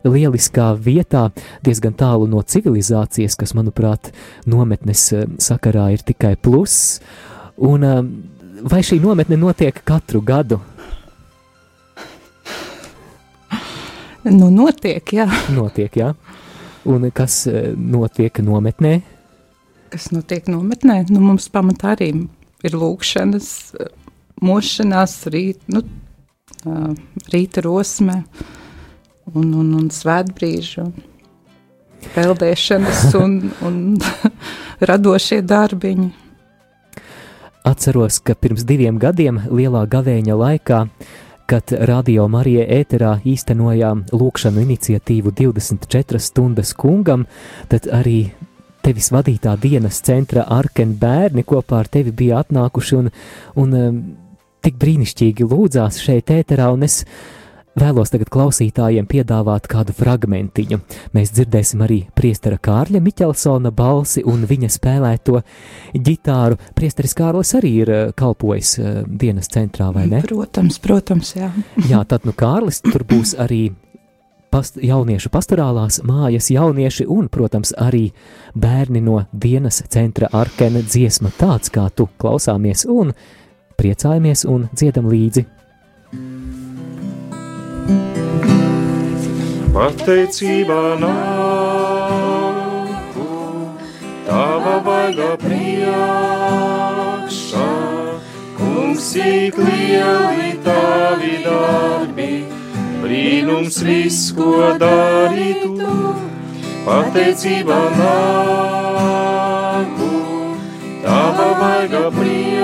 lieliskā 0.05 0.73
vietā, 0.79 1.31
diezgan 1.65 1.97
tālu 1.97 2.29
no 2.31 2.43
civilizācijas, 2.43 3.39
kas, 3.39 3.55
manuprāt, 3.57 4.13
nometnes 4.47 5.07
eh, 5.17 5.27
sakarā 5.43 5.91
ir 5.95 6.05
tikai 6.07 6.35
pluss. 6.37 6.99
Un 7.57 7.87
eh, 7.87 8.01
vai 8.63 8.83
šī 8.87 9.01
nometne 9.03 9.39
notiek 9.41 9.81
katru 9.87 10.23
gadu? 10.25 10.61
Nu, 14.27 14.51
notiek, 14.51 15.07
jā. 15.15 15.29
Notiek, 15.55 16.01
jā. 16.03 16.11
Un 16.87 17.09
kas 17.15 17.45
eh, 17.51 17.73
notiek 17.77 18.39
nometnē? 18.45 19.01
Kas 19.93 20.11
notiek 20.15 20.49
nometnē? 20.51 21.03
Nu, 21.11 21.23
mums 21.25 21.49
pamatā 21.53 21.95
arī 21.97 22.13
ir 22.67 22.77
lūkšanas, 22.77 23.49
mošanās, 24.43 25.19
rīt, 25.33 25.61
nu, 25.71 25.83
rīta 27.33 27.63
rosme 27.65 28.23
un, 29.33 29.53
un, 29.55 29.75
un 29.79 29.91
svētbrīži. 29.95 30.87
Un 30.87 31.17
peldēšanas 32.15 33.15
un, 33.19 33.37
un 33.65 33.77
radošie 34.91 35.43
darbiņi. 35.47 36.11
Atceros, 37.67 38.21
ka 38.23 38.37
pirms 38.39 38.63
diviem 38.67 39.01
gadiem 39.03 39.41
lielā 39.51 39.83
gavēņa 39.91 40.37
laikā 40.39 40.85
kad 41.47 41.73
Radio 41.89 42.27
Marija 42.29 42.65
ēterā 42.81 43.17
īstenojām 43.27 44.05
lūkšanu 44.13 44.65
iniciatīvu 44.65 45.33
24 45.39 46.21
stundas 46.23 46.75
kungam, 46.75 47.27
tad 47.71 47.87
arī 47.95 48.19
tevis 48.87 49.11
vadītā 49.15 49.57
dienas 49.63 50.01
centra 50.07 50.47
Arken 50.51 50.95
bērni 50.99 51.47
kopā 51.47 51.83
ar 51.83 51.91
tevi 51.91 52.13
bija 52.15 52.43
atnākuši 52.43 52.99
un, 52.99 53.11
un 53.63 53.75
um, 53.79 53.99
tik 54.63 54.79
brīnišķīgi 54.83 55.47
lūdzās 55.47 56.01
šeit 56.03 56.31
ēterā, 56.35 56.69
un 56.75 56.87
es 56.87 57.05
Vēlos 57.77 58.09
tagad 58.09 58.31
klausītājiem 58.33 59.05
piedāvāt 59.05 59.67
kādu 59.69 59.93
fragmentiņu. 59.93 60.79
Mēs 61.13 61.35
dzirdēsim 61.37 61.83
arī 61.85 61.99
priestera 62.17 62.57
Kārļa 62.57 63.03
Miķelsona 63.05 63.69
balsi 63.77 64.23
un 64.25 64.47
viņa 64.49 64.71
spēlēto 64.73 65.43
ģitāru. 65.93 66.57
Priesteris 66.79 67.13
Kārlis 67.19 67.53
arī 67.59 67.73
ir 67.83 67.93
eh, 67.93 68.05
kalpojis 68.17 68.71
uh, 68.81 68.95
dienas 69.05 69.53
centrā, 69.53 69.91
vai 69.93 70.07
ne? 70.09 70.23
Protams, 70.25 70.79
protams, 70.81 71.35
jā. 71.37 71.51
jā, 71.93 72.01
tad 72.09 72.25
nu 72.25 72.33
Kārlis 72.33 72.81
tur 72.81 73.05
būs 73.05 73.35
arī 73.45 73.67
past, 74.57 74.81
jauniešu 74.81 75.29
pastorālās 75.35 76.01
mājas 76.09 76.49
jaunieši 76.55 77.05
un, 77.13 77.29
protams, 77.29 77.75
arī 77.77 78.07
bērni 78.57 79.05
no 79.05 79.19
dienas 79.33 79.83
centra 79.93 80.33
Arkena 80.33 80.81
dziesma 80.81 81.29
tāds, 81.37 81.69
kā 81.69 81.91
tu 81.93 82.09
klausāmies 82.17 82.87
un 82.89 83.13
priecājamies 83.77 84.47
un 84.49 84.71
dziedam 84.73 85.13
līdzi. 85.13 85.45
Pateicībā 89.77 90.83
nāku 91.03 92.47
tava 94.27 94.77
vaiga 94.87 95.31
priekšā. 95.43 96.07
Kungs, 98.57 99.05
cik 99.13 99.55
lieli 99.61 100.51
tavi 100.65 101.35
darbi, 101.45 102.33
brīnums 103.05 103.77
viss, 103.85 104.33
ko 104.39 104.51
darītu, 104.81 105.93
pateicībā 106.89 107.81
nāku 108.01 109.33
tava 111.05 111.49
vaiga 111.63 112.05
priekšā. 112.19 112.57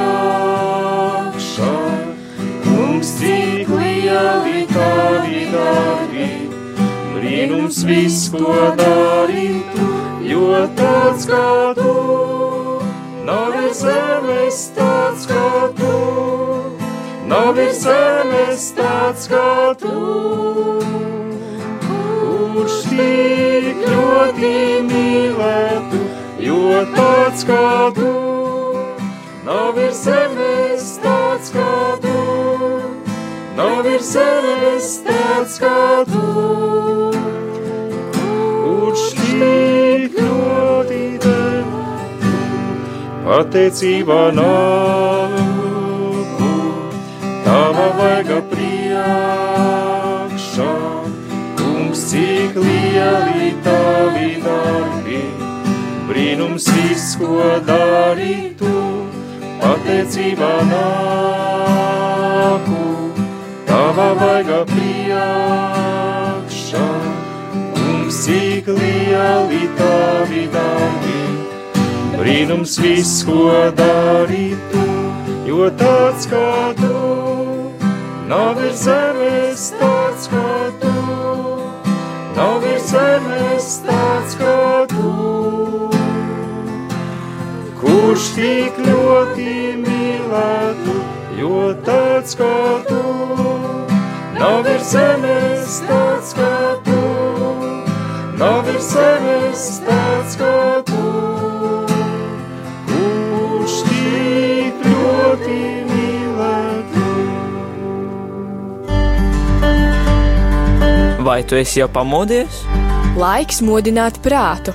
Lieli 4.13 4.67
tavi 4.69 5.43
darbi, 5.49 6.25
brīnums 7.15 7.79
viss, 7.89 8.27
ko 8.33 8.57
darītu, 8.77 9.87
jo 10.29 10.59
tāds 10.77 11.25
kā 11.31 11.47
tu, 11.79 11.95
nav 13.25 13.57
ir 13.63 13.73
zemes 13.79 14.61
tāds 14.77 15.25
kā 15.31 15.49
tu, 15.79 15.95
nav 17.33 17.63
ir 17.65 17.73
zemes 17.81 18.69
tāds 18.77 19.25
kā 19.33 19.49
tu, 19.81 19.97
kurš 21.89 22.79
tik 22.93 23.85
ļoti 23.89 24.55
mīlētu, 24.93 26.07
jo 26.51 26.85
tāds 26.99 27.49
kā 27.49 27.69
tu, 27.97 28.17
nav 29.49 29.87
ir 29.87 29.95
zemes 30.05 30.52
ir 33.95 34.03
zemes 34.05 34.89
tāds 35.07 35.55
kā 35.61 36.05
tu. 36.09 36.23
Kurš 38.17 39.03
tik 39.19 40.13
ļoti 40.17 41.03
tev 41.25 41.67
pateicībā 43.27 44.21
nāku, 44.37 46.53
tava 47.47 47.87
vaiga 47.99 48.39
priekšā, 48.53 49.01
kungs, 51.61 52.01
cik 52.13 52.53
lieli 52.61 53.51
tavi 53.67 54.31
darbi, 54.47 55.23
brīnums 56.11 56.67
viss, 56.77 57.07
ko 57.21 57.33
darītu, 57.69 58.75
pateicībā 59.63 60.55
nāku, 60.73 62.81
tava 63.93 64.15
vaiga 64.17 64.65
priekšā 64.73 65.83
cik 68.23 68.67
lieli 68.77 69.67
tavi 69.77 70.45
darbi, 70.53 71.23
brīnums 72.15 72.79
viss, 72.81 73.25
ko 73.27 73.51
darītu, 73.77 74.85
jo 75.49 75.69
tāds 75.81 76.25
kā 76.31 76.73
tu, 76.79 77.01
nav 78.31 78.63
ir 78.65 78.73
zemes 78.85 79.67
tāds 79.81 80.25
kā 80.33 80.53
tu, 80.85 80.95
nav 82.39 82.65
ir 82.73 82.81
zemes 82.93 83.69
tāds 83.89 84.33
kā 84.41 84.57
tu. 84.95 85.13
Kurš 87.83 88.25
tik 88.39 88.81
ļoti 88.89 89.53
mīlētu, 89.85 90.99
jo 91.43 91.73
tāds 91.85 92.33
kā 92.39 92.57
tu, 92.89 93.03
Nav 94.43 94.67
ir 94.67 94.81
zemes 94.83 95.77
tāds 95.87 96.33
kā 96.35 96.55
tu, 96.83 97.03
nav 98.41 98.67
ir 98.73 98.79
zemes 98.83 99.61
tāds 99.87 100.33
kā 100.41 100.55
tu, 100.89 101.03
kurš 102.89 103.77
tik 103.87 104.81
ļoti 104.89 105.59
mīlētu. 105.93 107.05
Vai 111.23 111.39
tu 111.47 111.55
esi 111.61 111.79
jau 111.79 111.87
pamodies? 112.01 112.65
Laiks 113.15 113.63
modināt 113.63 114.19
prātu. 114.27 114.75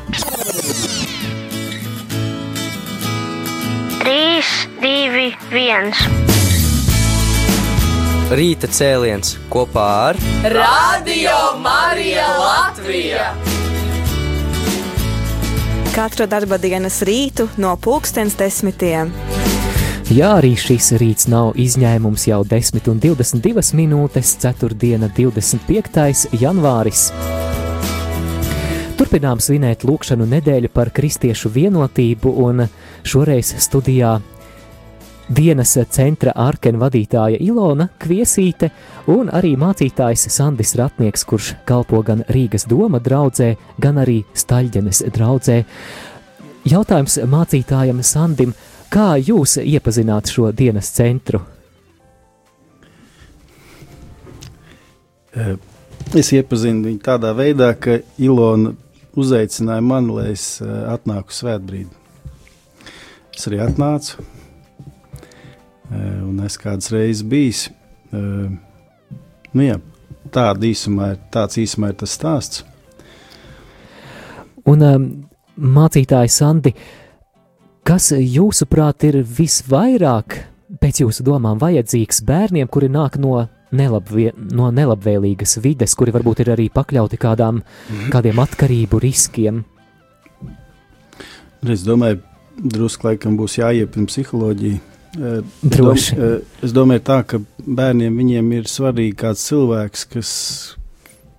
3, 4.07 4.47
2, 4.79 5.27
1. 5.51 6.36
Rīta 8.27 8.67
cēliens 8.67 9.37
kopā 9.47 9.83
ar 10.09 10.17
Radio 10.51 11.35
Marija 11.63 12.25
Latvija! 12.35 13.29
Katru 15.95 16.27
darba 16.27 16.59
dienas 16.59 16.99
rītu 17.07 17.45
no 17.55 17.71
pulkstens 17.79 18.35
desmitiem. 18.35 19.13
Jā, 20.11 20.33
arī 20.41 20.57
šis 20.59 20.91
rīts 20.99 21.31
nav 21.31 21.55
izņēmums 21.55 22.27
jau 22.27 22.43
10 22.43 22.91
un 22.91 22.99
22 23.07 23.79
minūtes, 23.79 24.35
4. 24.43 24.75
25. 24.75 26.27
janvāris. 26.35 27.07
Turpinām 28.99 29.39
svinēt 29.39 29.87
lūkšanu 29.87 30.27
nedēļu 30.35 30.75
par 30.75 30.91
kristiešu 30.91 31.55
vienotību, 31.55 32.35
un 32.43 32.67
šoreiz 33.07 33.55
studijā 33.63 34.17
dienas 35.29 35.77
centra 35.91 36.31
arkena 36.35 36.79
vadītāja 36.81 37.39
Ilona 37.43 37.89
Kviesīte 37.99 38.69
un 39.11 39.31
arī 39.33 39.55
mācītājs 39.59 40.27
Sandis 40.33 40.75
Ratnieks, 40.79 41.25
kurš 41.27 41.53
kalpo 41.67 42.01
gan 42.05 42.23
Rīgas 42.31 42.67
doma 42.69 42.99
draudzē, 43.03 43.55
gan 43.81 43.99
arī 44.03 44.21
Staļģenes 44.37 45.03
draudzē. 45.15 45.59
Jautājums 46.67 47.19
mācītājam 47.27 48.01
Sandim, 48.03 48.53
kā 48.91 49.15
jūs 49.19 49.57
iepazināt 49.63 50.31
šo 50.31 50.51
dienas 50.51 50.91
centru? 50.95 51.43
Es 56.15 56.31
iepazinu 56.33 56.87
viņu 56.87 57.03
tādā 57.03 57.33
veidā, 57.37 57.73
ka 57.75 57.99
Ilona 58.17 58.73
uzaicināja 59.17 59.83
mani, 59.83 60.13
lai 60.13 60.31
es 60.31 60.57
uh, 60.63 60.87
atnāku 60.93 61.35
svētbrīdī. 61.35 61.91
Es 63.37 63.45
arī 63.49 63.59
atnācu, 63.61 64.23
un 65.91 66.39
es 66.45 66.57
kādas 66.59 66.91
reizes 66.93 67.23
bijis. 67.27 67.67
Uh, 68.11 68.51
nu 69.53 69.67
jā, 69.67 69.77
tāda 70.33 70.67
īsumā 70.67 71.13
tāds 71.33 71.59
īsumā 71.61 71.93
ir 71.93 71.99
tas 72.01 72.15
stāsts. 72.17 72.63
Un 74.67 74.83
um, 74.83 75.05
mācītājs 75.55 76.41
Sandi, 76.41 76.73
kas 77.87 78.11
jūsuprāt 78.11 79.07
ir 79.07 79.21
visvairāk 79.23 80.41
pēc 80.81 81.03
jūsu 81.05 81.23
domām 81.23 81.59
vajadzīgs 81.61 82.19
bērniem, 82.27 82.67
kuri 82.67 82.89
nāk 82.91 83.15
no 83.21 83.45
nelabvie, 83.71 84.31
no 84.35 84.69
nelabvēlīgas 84.71 85.57
vides, 85.63 85.95
kuri 85.95 86.13
varbūt 86.15 86.43
ir 86.43 86.53
arī 86.55 86.67
pakļauti 86.73 87.19
kādām, 87.19 87.61
mm. 87.63 88.09
kādiem 88.13 88.39
atkarību 88.43 88.99
riskiem. 89.03 89.63
Es 91.67 91.83
domāju, 91.87 92.21
drusku 92.59 93.09
laikam 93.09 93.39
būs 93.39 93.57
jāiepirms 93.59 94.13
psiholoģija. 94.13 94.83
Droši. 95.17 96.13
Es, 96.13 96.19
dom, 96.19 96.41
es 96.67 96.73
domāju, 96.75 97.03
tā, 97.09 97.21
ka 97.25 97.39
bērniem 97.65 98.19
viņiem 98.21 98.51
ir 98.59 98.69
svarīgi 98.69 99.15
kāds 99.17 99.47
cilvēks, 99.49 100.05
kas, 100.13 100.29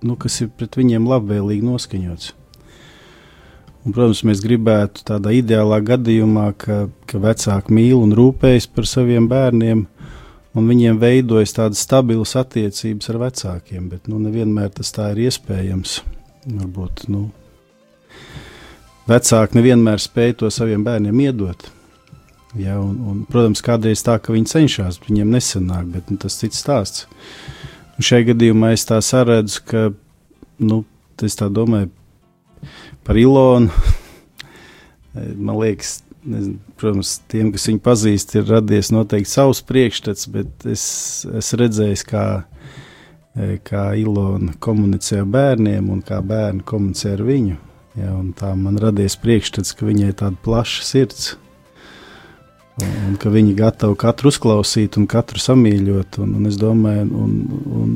nu, 0.03 0.17
kas 0.19 0.41
ir 0.43 0.51
pret 0.51 0.75
viņiem 0.79 1.07
labvēlīgi 1.07 1.63
noskaņots. 1.63 2.33
Un, 3.85 3.95
protams, 3.95 4.25
mēs 4.27 4.43
gribētu 4.43 5.05
tādā 5.07 5.31
ideālā 5.37 5.79
gadījumā, 5.87 6.49
ka, 6.59 6.81
ka 7.07 7.21
vecāki 7.23 7.73
mīl 7.77 8.01
un 8.01 8.11
rūpējas 8.17 8.67
par 8.75 8.89
saviem 8.89 9.29
bērniem, 9.31 9.85
un 10.59 10.69
viņiem 10.69 10.99
veidojas 10.99 11.55
tādas 11.55 11.85
stabilas 11.87 12.35
attiecības 12.39 13.13
ar 13.13 13.23
vecākiem, 13.23 13.87
bet 13.93 14.11
nu, 14.11 14.19
nevienmēr 14.19 14.73
tas 14.75 14.91
tā 14.95 15.13
ir 15.15 15.23
iespējams. 15.29 16.01
Varbūt 16.49 17.07
nu, 17.13 17.29
vecāki 19.07 19.59
nevienmēr 19.61 20.03
spēj 20.03 20.41
to 20.43 20.51
saviem 20.51 20.83
bērniem 20.83 21.27
iedot. 21.29 21.69
Ja, 22.57 22.79
un, 22.81 22.97
un, 23.05 23.17
protams, 23.29 23.61
kādreiz 23.61 24.01
tā, 24.01 24.15
ka 24.17 24.33
viņi 24.33 24.49
cenšas, 24.49 24.97
viņiem 25.05 25.35
nesanāk, 25.35 25.89
bet 25.93 26.09
nu, 26.09 26.17
tas 26.21 26.39
cits 26.39 26.61
stāsts. 26.63 27.05
Un 27.97 28.05
šajā 28.07 28.31
gadījumā 28.31 28.71
es 28.73 28.87
tā 28.89 28.97
saredzu, 29.05 29.61
ka, 29.69 29.81
nu, 30.63 30.81
es 31.21 31.37
tā 31.37 31.49
domāju 31.53 31.91
par 33.05 33.19
Ilonu. 33.21 33.69
Man 35.45 35.59
liekas, 35.59 35.99
nezinu, 36.25 36.57
protams, 36.79 37.11
tiem, 37.29 37.51
kas 37.53 37.67
viņu 37.69 37.81
pazīst, 37.85 38.33
ir 38.39 38.49
radies 38.49 38.89
noteikti 38.93 39.29
savs 39.29 39.61
priekšstats, 39.69 40.29
bet 40.33 40.65
es 40.69 40.85
esmu 41.29 41.59
redzējis, 41.61 42.05
kā, 42.09 42.25
kā 43.67 43.83
Ilona 43.99 44.55
komunicē 44.63 45.21
ar 45.21 45.29
bērniem 45.35 45.91
un 45.93 46.01
kā 46.05 46.17
bērni 46.25 46.65
komunicē 46.65 47.13
ar 47.13 47.23
viņu. 47.29 47.59
Ja, 47.99 48.15
tā 48.39 48.53
man 48.55 48.79
radies 48.79 49.17
priekšstats, 49.19 49.75
ka 49.77 49.85
viņai 49.85 50.11
ir 50.11 50.17
tāda 50.23 50.41
plaša 50.45 50.87
sirds. 50.87 51.29
Un, 52.85 53.17
ka 53.19 53.31
viņi 53.33 53.55
gatavi 53.57 53.97
katru 53.99 54.31
uzklausīt 54.31 54.97
un 54.99 55.07
katru 55.09 55.41
samīļot. 55.41 56.19
Un, 56.23 56.33
un 56.39 56.49
es 56.49 56.57
domāju, 56.61 57.05
un, 57.23 57.35
un, 57.81 57.93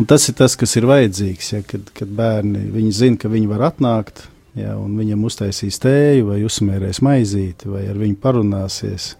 un 0.00 0.08
tas 0.10 0.26
ir 0.30 0.36
tas, 0.38 0.56
kas 0.58 0.76
ir 0.80 0.88
vajadzīgs. 0.90 1.52
Ja, 1.54 1.62
kad, 1.66 1.90
kad 1.96 2.12
bērni 2.18 2.90
zina, 2.94 3.20
ka 3.20 3.30
viņi 3.32 3.50
var 3.50 3.68
atnākt, 3.70 4.26
ja, 4.58 4.76
un 4.80 4.96
viņam 4.98 5.26
uztaisīs 5.28 5.80
tēju, 5.82 6.30
vai 6.32 6.42
uzsmērēs 6.46 7.02
maizīti, 7.04 7.70
vai 7.72 7.86
ar 7.92 8.00
viņu 8.00 8.18
parunāsies. 8.22 9.12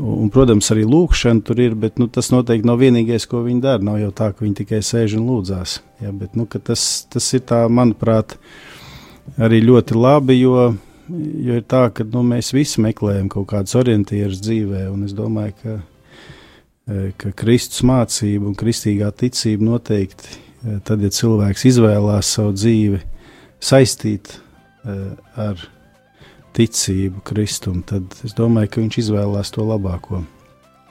Un, 0.00 0.28
protams, 0.32 0.68
arī 0.72 0.84
lūkšana 0.88 1.44
tur 1.44 1.60
ir, 1.60 1.74
bet 1.78 1.98
nu, 2.00 2.08
tas 2.12 2.30
noteikti 2.32 2.68
nav 2.68 2.80
vienīgais, 2.80 3.26
ko 3.28 3.42
viņi 3.44 3.62
dara. 3.64 3.84
Nav 3.84 4.00
jau 4.00 4.10
tā, 4.16 4.30
ka 4.32 4.44
viņi 4.44 4.62
tikai 4.62 4.80
sēž 4.84 5.16
un 5.20 5.26
lūdzās. 5.28 5.80
Ja, 6.04 6.12
bet, 6.16 6.36
nu, 6.38 6.46
tas, 6.48 6.84
tas 7.12 7.26
ir 7.36 7.44
tā, 7.48 7.62
manuprāt, 7.72 8.36
arī 9.40 9.60
ļoti 9.64 9.96
labi, 9.96 10.40
jo, 10.40 10.70
jo 11.10 11.58
ir 11.58 11.64
tā, 11.68 11.86
ka 11.94 12.06
nu, 12.06 12.22
mēs 12.26 12.52
visi 12.54 12.82
meklējam 12.84 13.30
kaut 13.32 13.48
kādus 13.52 13.76
orientierus 13.80 14.42
dzīvē, 14.44 14.86
un 14.92 15.04
es 15.06 15.14
domāju, 15.16 15.56
ka, 15.62 15.76
e, 16.86 17.10
ka 17.20 17.32
Kristus 17.42 17.84
mācība 17.86 18.50
un 18.50 18.56
kristīgā 18.58 19.10
ticība 19.22 19.66
noteikti, 19.66 20.36
e, 20.36 20.78
tad, 20.86 21.02
ja 21.04 21.12
cilvēks 21.14 21.66
izvēlās 21.72 22.34
savu 22.36 22.54
dzīvi, 22.56 23.02
saistīt 23.60 24.32
uh, 24.32 25.12
ar 25.36 25.60
ticību 26.56 27.22
Kristum, 27.28 27.82
tad 27.86 28.14
es 28.24 28.34
domāju, 28.36 28.72
ka 28.72 28.82
viņš 28.82 28.98
izvēlās 29.04 29.52
to 29.54 29.66
labāko. 29.68 30.22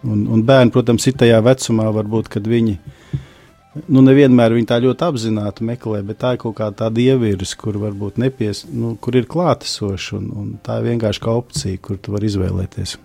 Un, 0.05 0.23
un 0.31 0.43
bērni, 0.47 0.71
protams, 0.71 1.07
ir 1.09 1.17
tajā 1.19 1.41
vecumā, 1.43 1.89
varbūt, 1.97 2.29
kad 2.31 2.45
viņi 2.47 2.77
nu, 3.77 4.01
nevienmēr 4.05 4.55
viņi 4.57 4.69
tā 4.69 4.79
ļoti 4.83 5.05
apzināti 5.07 5.67
meklē, 5.67 6.01
bet 6.05 6.21
tā 6.23 6.33
ir 6.35 6.41
kaut 6.41 6.57
kāda 6.59 6.85
tāda 6.85 7.03
ievirs, 7.03 7.53
kur 7.59 7.77
varbūt 7.81 8.19
nepies, 8.21 8.65
nu, 8.73 8.95
kur 9.01 9.17
ir 9.19 9.29
klātesoša, 9.29 10.17
un, 10.17 10.29
un 10.41 10.51
tā 10.65 10.79
ir 10.79 10.89
vienkārši 10.91 11.23
kā 11.25 11.35
opcija, 11.37 11.81
kur 11.83 11.99
tu 12.01 12.15
vari 12.15 12.29
izvēlēties. 12.31 12.97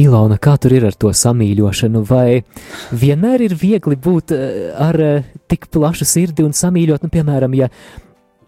Ilona, 0.00 0.36
kā 0.40 0.54
tur 0.60 0.74
ir 0.76 0.86
ar 0.86 0.96
to 1.00 1.10
samīļošanu, 1.16 2.04
vai 2.08 2.42
vienmēr 2.94 3.46
ir 3.48 3.56
viegli 3.58 3.98
būt 4.00 4.34
eh, 4.36 4.70
ar 4.76 5.00
eh, 5.02 5.32
tik 5.50 5.68
plašu 5.72 6.06
sirdi 6.08 6.46
un 6.46 6.54
samīļot, 6.56 7.04
nu, 7.04 7.12
piemēram, 7.12 7.56
ja 7.58 7.68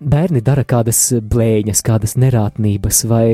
bērni 0.03 0.42
dara 0.44 0.64
kādas 0.68 1.11
blēņas, 1.14 1.83
kādas 1.87 2.16
nerātnības, 2.18 3.05
vai, 3.11 3.27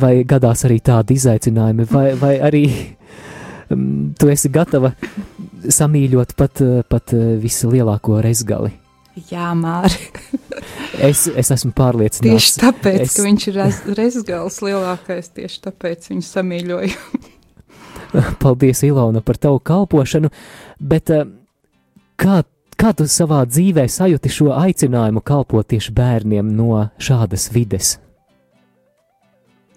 vai 0.00 0.14
gadās 0.28 0.64
arī 0.68 0.78
tādi 0.84 1.18
izaicinājumi, 1.20 1.86
vai, 1.90 2.06
vai 2.20 2.32
arī 2.40 2.64
um, 3.68 4.14
tu 4.16 4.30
esi 4.32 4.48
gatava 4.52 4.94
samīļot 5.68 6.36
pat, 6.38 6.62
pat 6.90 7.14
vislielāko 7.42 8.20
rezgali. 8.24 8.72
Jā, 9.30 9.50
Mārī. 9.58 9.98
es, 11.10 11.26
es 11.28 11.50
esmu 11.52 11.74
pārliecināts. 11.76 12.24
Tieši 12.24 12.54
tāpēc, 12.62 13.02
es... 13.04 13.16
ka 13.16 13.26
viņš 13.26 13.48
ir 13.50 13.60
rezgals 13.98 14.60
lielākais, 14.64 15.32
tieši 15.36 15.60
tāpēc 15.66 16.08
viņu 16.12 16.26
samīļoju. 16.28 17.20
Paldies, 18.42 18.84
Ilona, 18.86 19.22
par 19.22 19.38
tavu 19.38 19.60
kalpošanu, 19.62 20.32
bet 20.80 21.12
kā 22.20 22.40
Kā 22.80 22.94
tu 22.96 23.04
savā 23.12 23.42
dzīvē 23.44 23.82
sajūti 23.92 24.30
šo 24.32 24.54
aicinājumu 24.56 25.20
kalpot 25.20 25.66
tieši 25.68 25.92
bērniem 25.92 26.48
no 26.56 26.86
šādas 26.96 27.50
vides? 27.52 27.98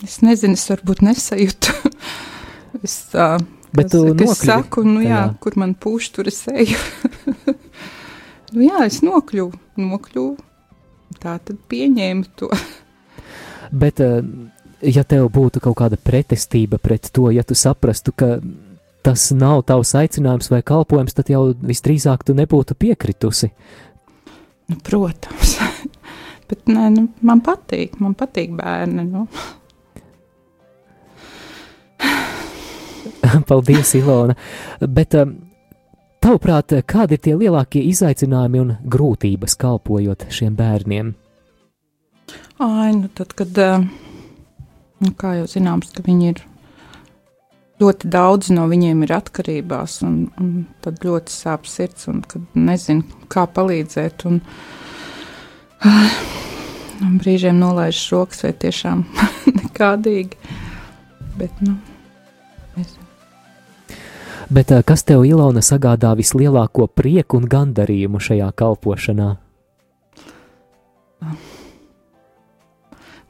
Es 0.05 0.21
nezinu, 0.23 0.55
es 0.55 0.63
varbūt 0.71 1.01
nesajūtu. 1.03 1.73
es 2.85 2.95
tā 3.11 3.27
Bet 3.73 3.89
tu 3.89 4.03
es 4.13 4.37
saku, 4.37 4.83
nu 4.85 5.01
jā, 5.01 5.09
jā, 5.09 5.21
kur 5.41 5.57
man 5.57 5.73
pūš, 5.73 6.11
tur 6.13 6.29
es 6.29 6.43
eju. 6.51 6.77
nu 8.53 8.67
jā, 8.67 8.83
es 8.85 9.01
nokļuvu, 9.05 9.61
nokļuvu. 9.81 10.35
Tā 11.23 11.37
tad 11.41 11.57
pieņēmu 11.71 12.29
to. 12.37 12.51
Bet, 13.83 14.01
ja 14.85 15.03
tev 15.07 15.29
būtu 15.33 15.63
kaut 15.63 15.79
kāda 15.79 15.97
pretestība 15.97 16.77
pret 16.81 17.09
to, 17.15 17.31
ja 17.33 17.45
tu 17.47 17.57
saprastu, 17.57 18.13
ka 18.13 18.37
tas 19.03 19.31
nav 19.35 19.63
tavs 19.67 19.95
aicinājums 19.97 20.51
vai 20.53 20.61
kalpojums, 20.65 21.15
tad 21.17 21.31
jau 21.33 21.47
visdrīzāk 21.57 22.23
tu 22.27 22.35
nebūtu 22.37 22.77
piekritusi. 22.79 23.49
Nu, 24.69 24.77
protams, 24.85 25.57
bet 26.49 26.69
nē, 26.69 26.87
nu, 26.93 27.07
man 27.25 27.41
patīk, 27.43 27.97
man 28.03 28.13
patīk 28.19 28.53
bērni. 28.59 29.07
Nu. 29.09 29.25
Paldies, 33.49 33.95
Ilona. 33.99 34.35
Bet 34.83 35.17
um, 35.19 35.35
Tavuprāt, 36.23 36.71
kādi 36.87 37.17
ir 37.17 37.19
tie 37.19 37.33
lielākie 37.35 37.81
izaicinājumi 37.89 38.59
un 38.61 38.69
grūtības 38.87 39.57
kalpojot 39.59 40.23
šiem 40.31 40.53
bērniem? 40.55 41.09
Ai, 42.63 42.93
nu 42.95 43.09
tad, 43.11 43.33
kad, 43.35 43.51
eh, 43.59 43.83
nu, 45.03 45.11
kā 45.19 45.33
jau 45.41 45.49
zināms, 45.51 45.91
ka 45.91 46.05
viņi 46.05 46.29
ir 46.31 46.39
ļoti 47.83 48.07
daudz 48.15 48.53
no 48.55 48.69
viņiem 48.71 49.03
ir 49.03 49.15
atkarībās, 49.17 49.99
un, 50.07 50.15
un 50.39 50.65
tad 50.85 51.03
ļoti 51.03 51.35
sāp 51.35 51.67
sirds, 51.67 52.07
un 52.07 52.23
kad 52.23 52.55
nezinu, 52.55 53.03
kā 53.27 53.43
palīdzēt, 53.43 54.23
un, 54.31 54.39
un 57.03 57.19
brīžiem 57.19 57.59
nolaiž 57.59 57.99
rokas 58.15 58.45
vai 58.47 58.55
tiešām 58.63 59.03
nekādīgi, 59.59 60.39
bet, 61.35 61.65
nu. 61.67 61.81
Bet 64.49 64.71
eh, 64.71 64.83
kas 64.83 65.03
tev, 65.07 65.23
Ilona, 65.27 65.61
sagādā 65.63 66.13
vislielāko 66.19 66.87
prieku 66.91 67.37
un 67.39 67.47
gandarījumu 67.51 68.19
šajā 68.23 68.49
kalpošanā? 68.59 69.29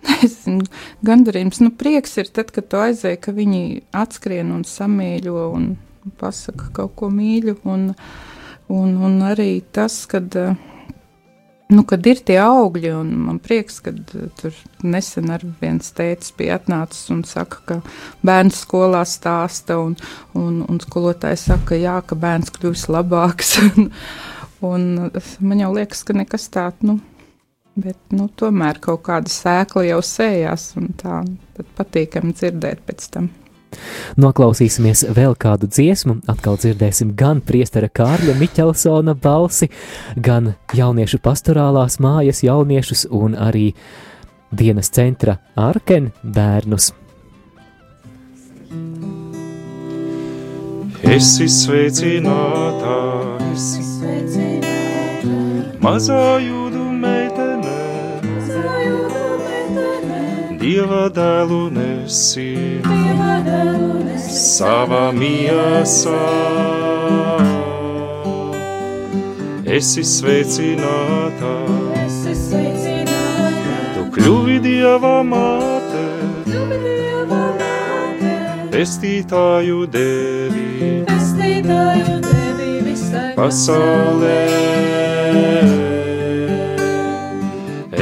Nezinu, 0.07 0.65
gandarījums, 1.05 1.61
nu, 1.63 1.69
prieks 1.77 2.17
ir 2.21 2.27
tad, 2.33 2.51
kad 2.55 2.67
tu 2.71 2.81
aizēji, 2.81 3.21
ka 3.23 3.31
viņi 3.35 3.63
atskrien 3.95 4.51
un 4.55 4.63
samīļo 4.67 5.47
un 5.53 5.63
pasaka 6.19 6.71
kaut 6.75 6.95
ko 6.99 7.07
mīļu. 7.13 7.55
Un, 7.69 7.81
un, 8.73 8.95
un 9.07 9.13
arī 9.29 9.61
tas, 9.75 10.05
kad, 10.09 10.35
nu, 11.73 11.83
kad 11.89 12.05
ir 12.09 12.21
tie 12.25 12.37
augļi, 12.43 12.91
un 12.95 13.11
man 13.27 13.39
prieks, 13.43 13.79
ka 13.83 13.93
tur 14.39 14.55
nesen 14.85 15.31
ar 15.33 15.43
viens 15.61 15.93
tētis 15.97 16.33
bija 16.37 16.59
atnācis 16.59 17.09
un 17.13 17.23
saka, 17.27 17.61
ka 17.67 17.79
bērns 18.25 18.63
skolā 18.65 19.03
stāsta, 19.09 19.79
un, 19.81 19.97
un, 20.37 20.61
un 20.69 20.83
skolotāji 20.83 21.41
saka, 21.45 21.79
jā, 21.79 21.99
ka 22.07 22.17
bērns 22.19 22.53
kļūs 22.55 22.87
labāks. 22.93 23.57
un, 23.73 23.89
un 24.69 24.85
man 25.39 25.65
jau 25.65 25.73
liekas, 25.75 26.05
ka 26.07 26.17
nekas 26.17 26.49
tāds, 26.53 26.85
nu, 26.87 26.99
Bet 27.73 27.97
nu, 28.13 28.27
tomēr 28.37 28.77
kaut 28.77 29.01
kāda 29.07 29.31
sēkla 29.33 29.87
jau 29.87 30.01
sējās, 30.05 30.67
un 30.77 30.91
tā 30.93 31.23
patīkami 31.73 32.35
dzirdēt 32.37 32.83
pēc 32.85 33.07
tam. 33.15 33.31
Noklausīsimies 34.19 35.05
vēl 35.15 35.35
kādu 35.39 35.69
dziesmu, 35.71 36.19
atkal 36.31 36.57
dzirdēsim 36.61 37.13
gan 37.19 37.41
priestera 37.45 37.89
Kārļa 37.89 38.37
Miķelsona 38.39 39.15
balsi, 39.19 39.69
gan 40.15 40.53
jauniešu 40.73 41.21
pastorālās 41.23 41.99
mājas 42.03 42.43
jauniešus 42.45 43.07
un 43.11 43.37
arī 43.37 43.71
dienas 44.53 44.91
centra 44.93 45.37
Arken 45.55 46.11
bērnus. 46.23 46.91
Esi 51.03 51.49
sveicināta, 51.51 52.97
esi 53.51 53.83
sveicināta, 53.83 55.37
mazā 55.83 56.21
jūdu 56.39 56.62
Dieva 60.63 61.09
dēlu 61.11 61.65
nesi, 61.75 62.79
savā 64.31 65.09
miesā. 65.11 66.19
Esi 69.67 70.05
sveicināta, 70.07 71.51
tu 73.97 74.05
kļuvi 74.15 74.55
Dieva 74.63 75.17
māte, 75.27 76.05
pestītāju 78.71 79.83
devi, 79.97 81.03
pasaulē. 83.35 84.39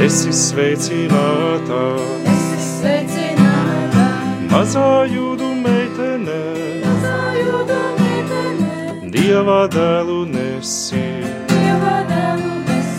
Esi 0.06 0.30
sveicināta, 0.44 1.82
mazā 4.62 5.06
jūdu 5.10 5.48
meitene, 5.58 6.42
Dieva 9.12 9.66
dēlu 9.68 10.20
nesi, 10.30 11.02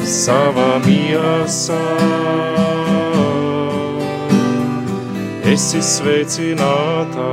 savā 0.03 0.81
miesā. 0.83 1.79
Esi 5.53 5.81
sveicināta, 5.93 7.29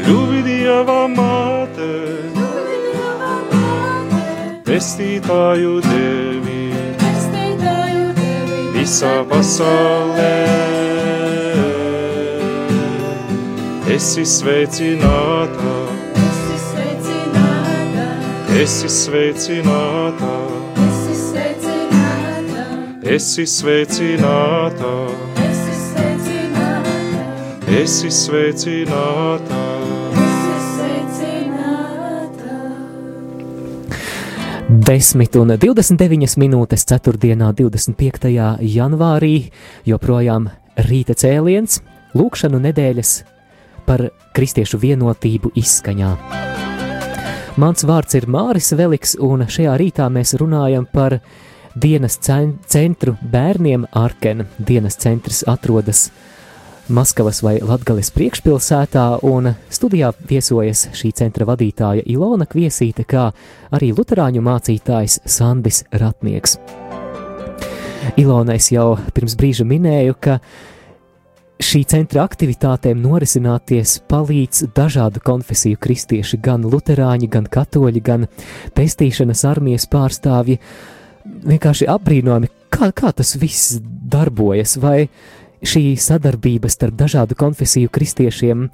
kļuvi 0.00 0.42
Dieva 0.48 1.00
māte, 1.14 1.92
pestītāju 4.66 5.78
devi. 5.86 6.58
Visā 8.74 9.16
pasaulē. 9.30 10.79
Esi 14.00 14.22
sveicināta, 14.24 15.72
esi 18.56 18.88
sveicināta, 18.88 20.36
esi 23.04 23.44
sveicināta, 23.44 24.92
esi 27.68 28.08
sveicināta. 28.08 29.58
Desmit 34.70 35.36
un 35.36 35.52
29 35.60 36.38
minūtes 36.40 36.86
4. 36.88 37.36
25. 37.60 38.32
janvārī 38.78 39.34
joprojām 39.84 40.48
rīta 40.88 41.18
cēliens, 41.20 41.82
lūkšanu 42.16 42.62
nedēļas 42.64 43.12
par 43.90 44.04
kristiešu 44.36 44.78
vienotību 44.78 45.50
izskaņā. 45.58 46.14
Mans 47.58 47.82
vārds 47.82 48.14
ir 48.14 48.28
Māris 48.30 48.70
Veliks, 48.78 49.16
un 49.18 49.42
šajā 49.50 49.72
rītā 49.80 50.06
mēs 50.14 50.36
runājam 50.38 50.86
par 50.86 51.18
dienas 51.74 52.14
centru 52.22 53.16
bērniem 53.32 53.88
Arken. 53.98 54.44
Dienas 54.58 54.94
centrs 55.02 55.42
atrodas 55.50 56.06
Maskavas 56.90 57.42
vai 57.42 57.56
Latgales 57.62 58.12
priekšpilsētā, 58.14 59.20
un 59.26 59.52
studijā 59.70 60.12
viesojas 60.30 60.86
šī 60.94 61.10
centra 61.18 61.46
vadītāja 61.50 62.06
Ilona 62.10 62.46
Kviesīte, 62.50 63.04
kā 63.10 63.28
arī 63.74 63.90
luterāņu 63.94 64.42
mācītājs 64.46 65.20
Sandis 65.26 65.84
Ratnieks. 65.90 66.56
Ilona, 68.18 68.54
es 68.54 68.70
jau 68.72 68.94
pirms 69.14 69.36
brīža 69.38 69.66
minēju, 69.66 70.16
ka 70.18 70.38
šī 71.60 71.82
centra 71.88 72.24
aktivitātēm 72.24 73.00
norisināties 73.02 73.98
palīdz 74.10 74.70
dažādu 74.76 75.20
konfesiju 75.24 75.78
kristieši, 75.80 76.40
gan 76.42 76.64
luterāņi, 76.64 77.28
gan 77.30 77.46
katoļi, 77.50 78.02
gan 78.04 78.26
pestīšanas 78.76 79.44
armijas 79.48 79.86
pārstāvji. 79.90 80.58
Vienkārši 81.44 81.88
apbrīnojami, 81.92 82.48
kā, 82.72 82.90
kā 82.96 83.12
tas 83.16 83.34
viss 83.40 83.76
darbojas, 83.82 84.78
vai 84.80 85.04
šī 85.60 85.92
sadarbība 86.00 86.70
starp 86.72 86.96
dažādu 87.02 87.36
konfesiju 87.38 87.92
kristiešiem 87.92 88.64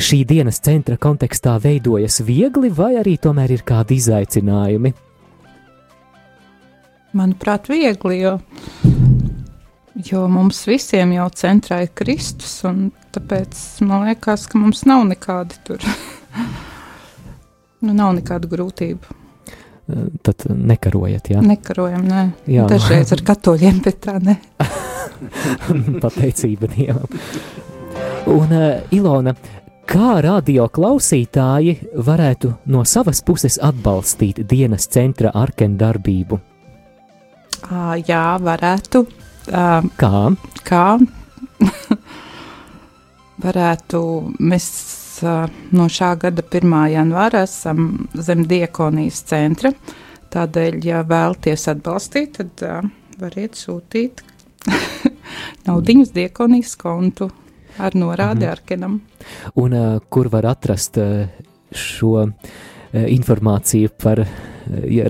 šī 0.00 0.22
dienas 0.24 0.62
centra 0.64 0.96
kontekstā 0.96 1.58
veidojas 1.60 2.22
viegli, 2.24 2.72
vai 2.72 2.94
arī 3.02 3.18
tomēr 3.20 3.52
ir 3.58 3.66
kādi 3.68 4.00
izaicinājumi? 4.00 4.94
Manuprāt, 7.20 7.66
viegli, 7.68 8.20
jo, 8.22 8.36
jo 9.94 10.26
mums 10.30 10.62
visiem 10.68 11.14
jau 11.16 11.28
centrā 11.34 11.82
ir 11.84 11.92
Kristus, 11.96 12.60
un 12.68 12.90
tāpēc 13.14 13.56
man 13.86 14.06
liekas, 14.08 14.46
ka 14.50 14.60
mums 14.60 14.84
nav 14.88 15.04
nekādi 15.08 15.58
tur, 15.66 15.84
nu, 17.84 17.94
nav 17.94 18.14
nekādu 18.18 18.50
grūtību. 18.50 19.16
Tad 20.22 20.44
nekarojat, 20.54 21.32
jā? 21.32 21.40
Nekarojam, 21.42 22.04
nē. 22.06 22.26
Jā. 22.50 22.66
Dažreiz 22.70 23.10
ar 23.14 23.24
katoļiem, 23.26 23.80
bet 23.82 23.98
tā 24.04 24.18
ne. 24.22 24.36
Pateicība 26.04 26.70
Dievam. 26.70 27.08
Un 28.30 28.52
uh, 28.54 28.92
Ilona, 28.94 29.34
kā 29.90 30.20
radio 30.22 30.68
klausītāji 30.70 31.74
varētu 32.06 32.52
no 32.70 32.84
savas 32.86 33.22
puses 33.26 33.58
atbalstīt 33.58 34.44
dienas 34.46 34.86
centra 34.92 35.32
arkenu 35.34 35.80
darbību? 35.80 36.38
Uh, 37.66 37.96
jā, 38.06 38.24
varētu. 38.40 39.04
Uh, 39.50 39.82
kā? 39.98 40.30
Kā? 40.66 40.84
varētu 43.44 44.00
mēs 44.38 44.68
uh, 45.26 45.50
no 45.74 45.88
šā 45.90 46.12
gada 46.22 46.44
1. 46.44 46.76
janvāra 46.94 47.44
esam 47.48 48.08
zem 48.14 48.46
diekonijas 48.50 49.22
centra. 49.30 49.72
Tādēļ, 50.30 50.80
ja 50.86 51.02
vēlaties 51.02 51.66
atbalstīt, 51.72 52.38
tad 52.38 52.64
uh, 52.66 52.90
variet 53.20 53.58
sūtīt 53.58 54.22
naudiņas 55.68 56.12
diekonijas 56.14 56.76
kontu 56.78 57.30
ar 57.80 57.96
norādi 57.96 58.46
mhm. 58.46 58.52
Arkenam. 58.52 58.98
Un 59.58 59.74
uh, 59.76 59.98
kur 60.08 60.30
var 60.30 60.46
atrast 60.52 61.00
uh, 61.00 61.26
šo 61.70 62.26
eh, 62.26 63.06
informāciju 63.14 63.92
par 64.02 64.24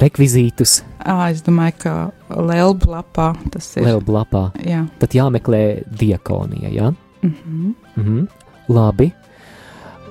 rekvizītus. 0.03 0.81
À, 0.99 1.31
es 1.31 1.43
domāju, 1.47 1.77
ka 1.85 1.95
Lielba 2.31 2.97
lapā 2.99 3.31
tas 3.53 3.73
ir. 3.77 3.87
Lielba 3.89 4.21
lapā. 4.21 4.45
Jā. 4.65 4.85
Tad 5.01 5.17
jāmeklē 5.17 5.83
diakonija, 6.01 6.71
jā? 6.71 6.93
Mm 7.23 7.35
-hmm. 7.35 7.75
Mm. 7.97 8.29
Labi. 8.69 9.13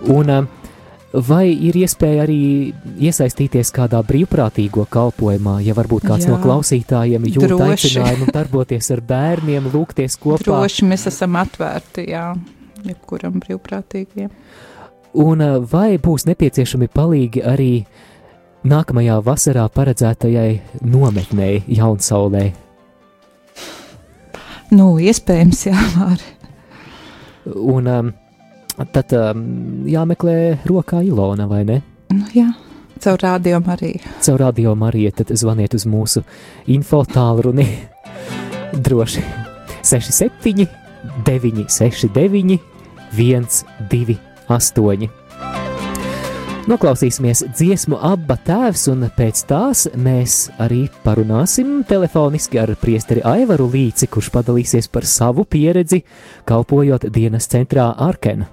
Un 0.08 0.30
uh, 0.30 0.46
vai 1.14 1.50
ir 1.50 1.78
iespēja 1.80 2.26
arī 2.26 2.40
iesaistīties 3.02 3.72
kādā 3.74 4.02
brīvprātīgo 4.06 4.86
kalpošanā, 4.92 5.60
ja 5.66 5.76
varbūt 5.78 6.06
kāds 6.10 6.28
Jā. 6.28 6.34
no 6.34 6.40
klausītājiem 6.44 7.26
jūt 7.34 7.56
aicinājumu 7.66 8.30
darboties 8.34 8.92
ar 8.92 9.02
bērniem, 9.02 9.72
lūgties 9.74 10.20
kopā? 10.22 10.44
Droši 10.46 10.90
mēs 10.90 11.08
esam 11.08 11.36
atvērti, 11.36 12.10
jā, 12.14 12.34
jebkuram 12.86 13.40
brīvprātīgiem. 13.40 14.30
Un 15.20 15.42
uh, 15.42 15.58
vai 15.66 15.98
būs 15.98 16.28
nepieciešami 16.30 16.88
palīgi 16.94 17.42
arī 17.42 17.72
nākamajā 18.68 19.20
vasarā 19.24 19.68
paredzētajai 19.74 20.82
nometnei 20.84 21.64
Jaunsaulē? 21.68 22.50
Nu, 24.76 24.92
iespējams, 25.02 25.66
jā, 25.70 25.76
Māri. 25.96 26.36
Un 27.50 27.88
um, 27.90 28.10
tad 28.94 29.14
um, 29.18 29.46
jāmeklē 29.90 30.36
rokā 30.70 31.02
Ilona, 31.08 31.48
vai 31.50 31.64
ne? 31.66 31.80
Nu, 32.14 32.28
jā, 32.36 32.52
caur 33.02 33.22
rādījumu 33.24 33.74
arī. 33.74 33.94
Caur 34.26 34.44
radio 34.44 34.76
Mariju, 34.78 35.14
tad 35.22 35.34
zvaniet 35.40 35.74
uz 35.78 35.88
mūsu 35.90 36.22
info 36.70 37.02
tālruni. 37.10 37.66
Droši 38.76 39.24
67, 39.82 40.68
969, 41.26 42.60
128. 43.18 45.19
Noklausīsimies 46.70 47.40
dziesmu 47.58 47.98
abba 48.06 48.36
tēvs, 48.46 48.84
un 48.92 49.08
pēc 49.16 49.40
tās 49.50 49.88
mēs 49.98 50.36
arī 50.62 50.84
parunāsim 51.02 51.80
telefoniski 51.90 52.60
ar 52.62 52.76
priesteri 52.78 53.24
Aivaru 53.26 53.66
Līci, 53.74 54.06
kurš 54.06 54.30
padalīsies 54.36 54.92
par 54.94 55.08
savu 55.10 55.48
pieredzi, 55.50 56.04
kalpojot 56.46 57.10
dienas 57.16 57.50
centrā 57.50 57.90
Arkena. 57.98 58.52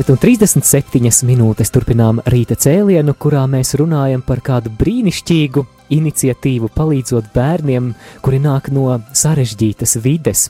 10 0.00 0.14
un 0.14 0.16
37 0.16 1.26
minūtes 1.28 1.68
turpinām 1.74 2.22
rīta 2.32 2.56
cēlienu, 2.56 3.12
kurā 3.20 3.42
mēs 3.52 3.74
runājam 3.76 4.22
par 4.24 4.40
kādu 4.40 4.70
brīnišķīgu 4.80 5.64
iniciatīvu 5.92 6.70
palīdzot 6.72 7.28
bērniem, 7.34 7.90
kuri 8.24 8.38
nāk 8.40 8.70
no 8.72 8.86
sarežģītas 8.96 9.98
vides. 10.00 10.46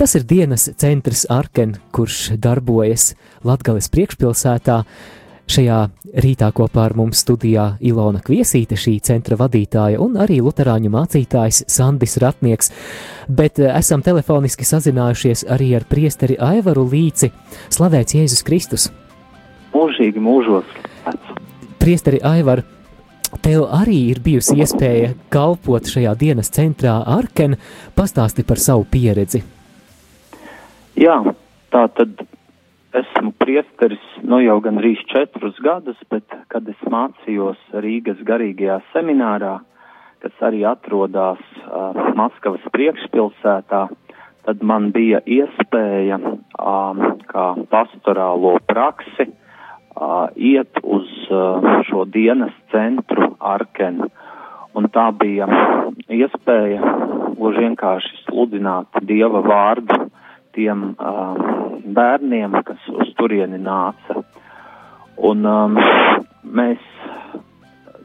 Tas 0.00 0.16
ir 0.16 0.24
dienas 0.24 0.70
centrs 0.80 1.26
Arken, 1.28 1.76
kurš 1.92 2.38
darbojas 2.40 3.10
Latgales 3.44 3.90
priekšpilsētā. 3.92 4.78
Šajā 5.46 5.78
rītā 6.24 6.48
kopā 6.50 6.88
ar 6.88 6.96
mums 6.98 7.20
studijā 7.22 7.76
Ilona 7.86 8.18
Kviesīte, 8.24 8.74
šī 8.74 8.96
centra 9.06 9.36
vadītāja, 9.38 10.00
un 10.02 10.18
arī 10.18 10.40
luterāņu 10.42 10.90
mācītājs 10.90 11.62
Sandis 11.70 12.18
Ratnieks, 12.22 12.72
bet 13.30 13.60
eh, 13.62 13.70
esam 13.78 14.02
telefoniski 14.02 14.66
sazinājušies 14.66 15.44
arī 15.54 15.70
ar 15.78 15.86
priesteri 15.86 16.34
Aivaru 16.42 16.88
Līci. 16.90 17.30
Slavēts 17.70 18.18
Jēzus 18.18 18.42
Kristus! 18.46 18.88
Mūžīgi 19.76 20.22
mūžos. 20.22 20.66
Priesteri 21.78 22.18
Aivar, 22.26 22.64
tev 23.44 23.68
arī 23.70 24.00
ir 24.10 24.22
bijusi 24.24 24.58
iespēja 24.58 25.12
kalpot 25.30 25.86
šajā 25.86 26.16
dienas 26.18 26.50
centrā 26.50 26.98
Arken, 27.06 27.54
pastāsti 27.94 28.42
par 28.42 28.58
savu 28.58 28.86
pieredzi. 28.90 29.44
Jā, 30.98 31.20
tā 31.70 31.86
tad 31.94 32.26
esmu 33.00 33.32
priesteris 33.40 34.02
nu 34.24 34.38
jau 34.40 34.56
gandrīz 34.64 35.00
četrus 35.10 35.58
gadus, 35.64 35.98
bet 36.10 36.24
kad 36.52 36.68
es 36.68 36.82
mācījos 36.92 37.60
Rīgas 37.84 38.20
garīgajā 38.26 38.78
seminārā, 38.92 39.58
kas 40.24 40.44
arī 40.48 40.64
atrodas 40.68 41.42
uh, 41.66 41.96
Maskavas 42.18 42.64
priekšpilsētā, 42.74 43.82
tad 44.46 44.62
man 44.62 44.90
bija 44.94 45.20
iespēja 45.26 46.18
um, 46.22 47.02
kā 47.30 47.46
pastorālo 47.72 48.56
praksi 48.70 49.28
uh, 49.28 50.28
iet 50.36 50.80
uz 50.82 51.10
uh, 51.30 51.82
šo 51.88 52.06
dienas 52.12 52.54
centru 52.72 53.34
Arkenu. 53.40 54.10
Un 54.76 54.90
tā 54.92 55.08
bija 55.16 55.48
iespēja 56.12 56.96
gluži 57.36 57.64
vienkārši 57.64 58.24
sludināt 58.26 59.00
Dieva 59.08 59.40
vārdu 59.44 60.02
tiem 60.56 60.92
uh, 60.96 61.55
bērniem, 61.94 62.56
kas 62.66 62.88
uz 62.92 63.12
turieni 63.18 63.58
nāca. 63.62 64.22
Un 65.16 65.46
um, 65.48 65.78
mēs, 66.44 66.82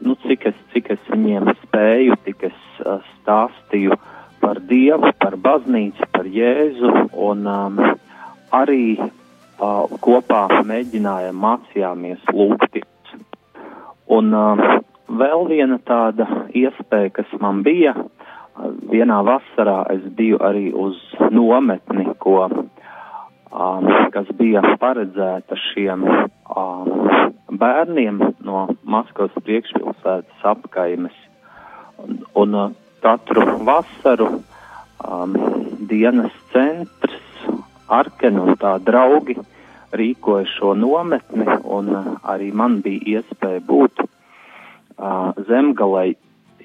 nu, 0.00 0.16
cik 0.26 0.46
es, 0.52 0.60
cik 0.72 0.92
es 0.94 1.10
viņiem 1.12 1.50
spēju, 1.64 2.16
tik 2.26 2.46
es 2.48 2.60
uh, 2.84 3.02
stāstīju 3.18 3.98
par 4.42 4.62
Dievu, 4.68 5.12
par 5.22 5.36
baznīcu, 5.38 6.08
par 6.14 6.26
Jēzu, 6.26 6.92
un 7.12 7.44
um, 7.46 7.82
arī 8.54 8.96
uh, 8.98 9.92
kopā 10.02 10.46
mēģinājām 10.66 11.38
mācījāmies 11.44 12.32
lūgties. 12.32 12.88
Un 14.12 14.32
um, 14.34 14.64
vēl 15.20 15.46
viena 15.52 15.78
tāda 15.86 16.26
iespēja, 16.58 17.12
kas 17.20 17.38
man 17.40 17.62
bija, 17.66 17.94
uh, 17.94 18.22
vienā 18.92 19.20
vasarā 19.26 19.82
es 19.94 20.04
biju 20.16 20.40
arī 20.44 20.70
uz 20.74 20.98
nometni, 21.32 22.06
ko 22.18 22.48
um, 23.52 23.88
kas 24.12 24.28
bija 24.38 24.62
paredzēta 24.80 25.56
šiem 25.70 26.04
um, 26.06 26.90
bērniem 27.60 28.20
no 28.44 28.66
Maskavas 28.82 29.36
priekšpilsētas 29.44 30.46
apkaimes. 30.52 31.14
Un, 32.02 32.22
un 32.34 32.74
katru 33.04 33.44
vasaru 33.66 34.28
um, 35.04 35.36
dienas 35.90 36.34
centrs, 36.54 37.20
Arken 37.92 38.38
un 38.40 38.54
tā 38.56 38.78
draugi 38.80 39.36
rīkoja 39.92 40.46
šo 40.54 40.72
nometni, 40.78 41.44
un 41.68 41.90
arī 42.24 42.48
man 42.56 42.78
bija 42.84 43.18
iespēja 43.18 43.60
būt 43.68 44.00
uh, 44.00 45.34
zemgalē 45.48 46.14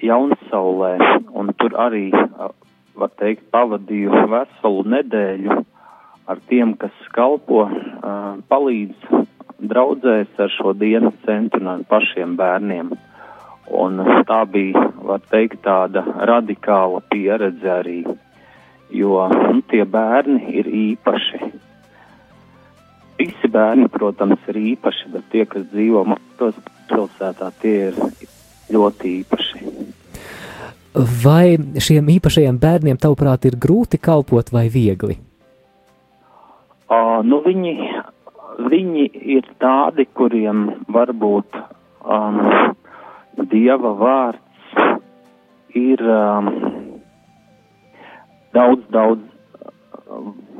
Jaunsaulē, 0.00 0.94
un 1.36 1.52
tur 1.58 1.76
arī, 1.76 2.06
uh, 2.14 2.54
var 2.96 3.12
teikt, 3.20 3.50
pavadīju 3.52 4.24
veselu 4.32 4.86
nedēļu 4.94 5.58
ar 6.28 6.40
tiem, 6.48 6.74
kas 6.76 6.94
kalpo, 7.16 7.64
palīdz 8.52 9.26
draudzēs 9.58 10.38
ar 10.38 10.52
šo 10.54 10.74
dienas 10.78 11.16
centru 11.26 11.62
un 11.62 11.70
ar 11.72 11.84
pašiem 11.88 12.36
bērniem. 12.38 12.92
Un 13.78 14.00
tā 14.28 14.42
bija, 14.48 14.86
var 15.04 15.20
teikt, 15.28 15.60
tāda 15.66 16.00
radikāla 16.30 17.02
pieredze 17.10 17.68
arī, 17.68 17.98
jo 18.94 19.26
nu, 19.28 19.60
tie 19.68 19.84
bērni 19.84 20.54
ir 20.56 20.70
īpaši. 20.72 21.42
Visi 23.18 23.50
bērni, 23.52 23.90
protams, 23.92 24.40
ir 24.48 24.60
īpaši, 24.72 25.12
bet 25.12 25.28
tie, 25.32 25.44
kas 25.50 25.66
dzīvo 25.72 26.06
Maskavas 26.14 26.56
pilsētā, 26.88 27.50
tie 27.60 27.76
ir 27.90 28.02
ļoti 28.72 29.14
īpaši. 29.18 29.64
Vai 31.24 31.58
šiem 31.82 32.08
īpašajiem 32.16 32.56
bērniem, 32.62 32.96
tavuprāt, 32.96 33.44
ir 33.50 33.58
grūti 33.60 34.00
kalpot 34.00 34.48
vai 34.54 34.68
viegli? 34.72 35.18
Uh, 36.88 37.18
nu 37.20 37.42
viņi, 37.44 37.72
viņi 38.72 39.06
ir 39.36 39.48
tādi, 39.60 40.06
kuriem 40.16 40.86
varbūt 40.88 41.58
um, 42.00 42.38
Dieva 43.50 43.92
vārds 44.00 44.78
ir 45.76 46.00
um, 46.02 46.48
daudz, 48.56 48.86
daudz 48.88 49.28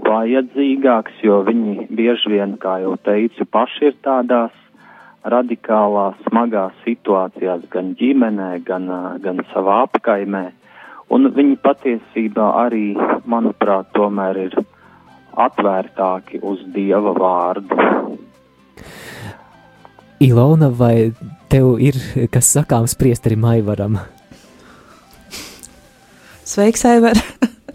vajadzīgāks, 0.05 1.19
jo 1.25 1.41
viņi 1.49 1.89
bieži 1.89 2.37
vien, 2.37 2.57
kā 2.61 2.79
jau 2.85 2.95
teicu, 3.09 3.49
paši 3.49 3.91
ir 3.91 3.99
tādās 4.05 4.55
radikālās, 5.29 6.17
smagās 6.29 6.77
situācijās, 6.85 7.65
gan 7.73 7.95
ģimenē, 7.99 8.53
gan, 8.69 8.89
gan 9.25 9.43
savā 9.53 9.83
apkaimē. 9.89 10.47
Un 11.13 11.31
viņi 11.33 11.57
patiesībā 11.65 12.53
arī, 12.67 12.93
manuprāt, 13.25 13.89
tomēr 13.97 14.45
ir 14.45 14.59
atvērtāki 15.39 16.43
uz 16.43 16.63
Dieva 16.75 17.15
vārdu. 17.17 17.79
Ilona, 20.25 20.71
vai 20.75 21.13
tev 21.51 21.77
ir 21.83 21.99
kas 22.33 22.51
sakāms 22.57 22.97
priesterim 22.99 23.45
Aivaram? 23.47 24.01
Sveiks, 26.49 26.83
Aivar! 26.89 27.21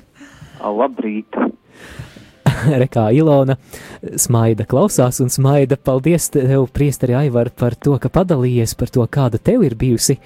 Labrīt! 0.79 1.37
Rekā 2.83 3.09
Ilona 3.15 3.55
smaida 4.19 4.65
klausās 4.69 5.21
un 5.23 5.31
smaida. 5.31 5.77
Paldies 5.77 6.29
tev, 6.33 6.67
priesteri 6.75 7.15
Aivar, 7.23 7.51
par 7.55 7.77
to, 7.79 7.95
ka 8.01 8.11
padalījies 8.11 8.75
par 8.79 8.91
to, 8.93 9.05
kāda 9.07 9.39
tev 9.39 9.63
ir 9.67 9.77
bijusi 9.79 10.17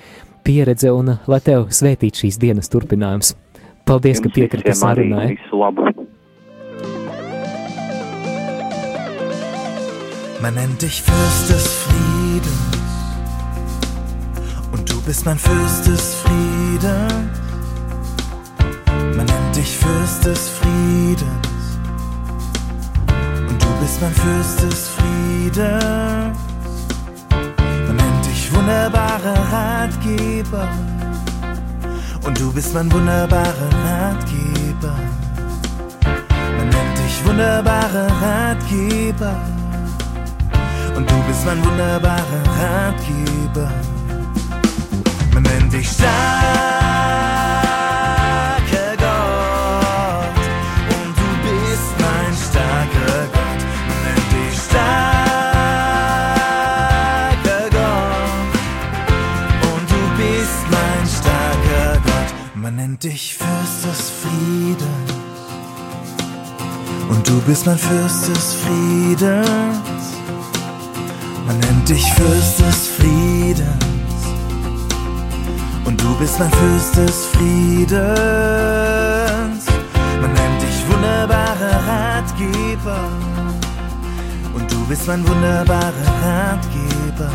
pieredze 0.48 0.94
un 0.96 1.18
lai 1.28 1.42
tev 1.44 1.68
svētīt 1.76 2.24
šīs 2.24 2.40
dienas 2.42 2.72
turpinājums. 2.74 3.36
Paldies, 3.88 4.22
Jums 4.22 4.28
ka 4.28 4.36
piekriti 4.40 4.76
sarunai. 4.76 5.30
Visu 5.36 5.62
labu! 5.62 5.97
Man 10.40 10.54
nennt 10.54 10.80
dich 10.80 11.02
Fürst 11.02 11.50
des 11.50 11.68
Friedens 11.68 12.54
und 14.72 14.88
du 14.88 15.02
bist 15.02 15.26
mein 15.26 15.40
Fürst 15.40 15.88
des 15.88 16.14
Friedens. 16.14 17.40
Man 19.16 19.26
nennt 19.26 19.56
dich 19.56 19.76
Fürst 19.78 20.26
des 20.26 20.50
Friedens 20.50 21.80
und 23.50 23.64
du 23.64 23.68
bist 23.82 24.00
mein 24.00 24.14
Fürst 24.14 24.62
des 24.62 24.90
Friedens. 24.90 26.38
Man 27.88 27.96
nennt 27.96 28.26
dich 28.28 28.54
wunderbarer 28.54 29.40
Ratgeber 29.52 30.68
und 32.24 32.40
du 32.40 32.54
bist 32.54 32.76
mein 32.76 32.92
wunderbarer 32.92 33.72
Ratgeber. 33.86 34.96
Man 36.58 36.70
nennt 36.70 36.98
dich 37.00 37.26
wunderbarer 37.26 38.08
Ratgeber 38.22 39.36
und 40.98 41.10
du 41.10 41.16
bist 41.28 41.46
mein 41.46 41.64
wunderbarer 41.64 42.44
Ratgeber. 42.60 43.70
Man 45.32 45.44
nennt 45.44 45.72
dich 45.72 45.88
starker 45.88 46.10
Gott 48.98 50.38
und 50.96 51.14
du 51.22 51.30
bist 51.46 51.94
mein 52.00 52.34
starker 52.46 53.20
Gott. 53.36 53.62
Man 53.90 54.00
nennt 54.06 54.30
dich 54.34 54.56
starker 54.60 54.96
Gott 57.78 58.56
und 59.76 59.86
du 59.94 60.02
bist 60.18 60.62
mein 60.72 61.06
starker 61.18 61.92
Gott. 62.06 62.30
Man 62.56 62.76
nennt 62.76 63.04
dich 63.04 63.38
Fürst 63.38 63.86
des 63.86 64.02
Friedens 64.22 65.12
und 67.10 67.30
du 67.30 67.40
bist 67.42 67.68
mein 67.68 67.78
Fürst 67.78 68.30
des 68.30 68.56
Friedens. 68.56 70.17
Man 71.48 71.60
nennt 71.60 71.90
dich 71.90 72.14
Fürst 72.14 72.60
des 72.60 72.88
Friedens 72.98 73.88
du 76.08 76.16
bist 76.16 76.40
mein 76.40 76.52
Fürst 76.52 76.96
des 76.96 77.26
Friedens. 77.28 78.06
Man 80.22 80.34
nennt 80.34 80.62
dich 80.62 80.78
wunderbarer 80.90 81.80
Ratgeber. 81.88 83.10
Und 84.54 84.72
du 84.72 84.86
bist 84.88 85.08
mein 85.08 85.28
wunderbarer 85.28 86.10
Ratgeber. 86.24 87.32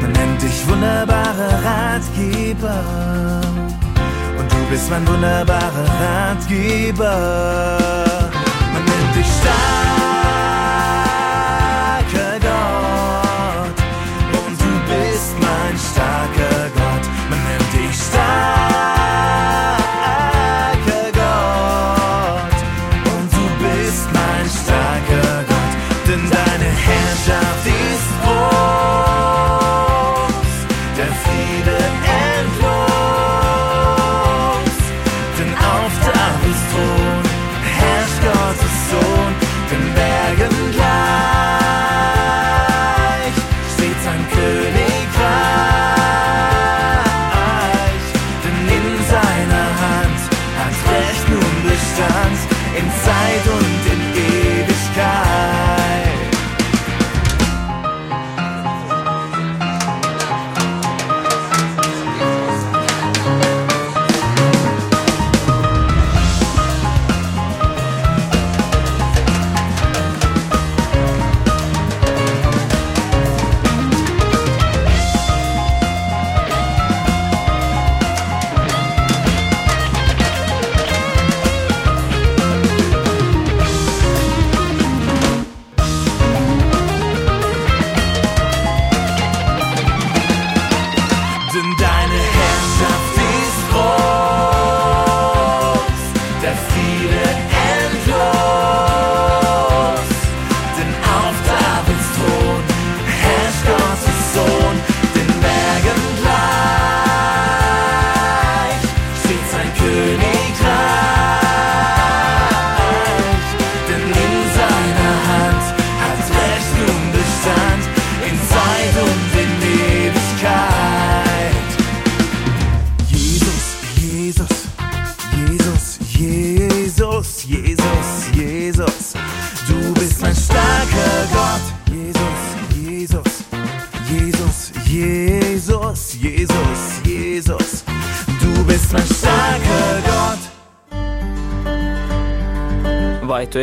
Man 0.00 0.12
nennt 0.12 0.42
dich 0.42 0.68
wunderbarer 0.68 1.62
Ratgeber. 1.64 2.80
Und 4.38 4.52
du 4.52 4.66
bist 4.70 4.90
mein 4.90 5.06
wunderbarer 5.06 5.88
Ratgeber. 6.02 7.16
Man 8.72 8.84
nennt 8.84 9.16
dich 9.16 9.26
starker 9.40 10.13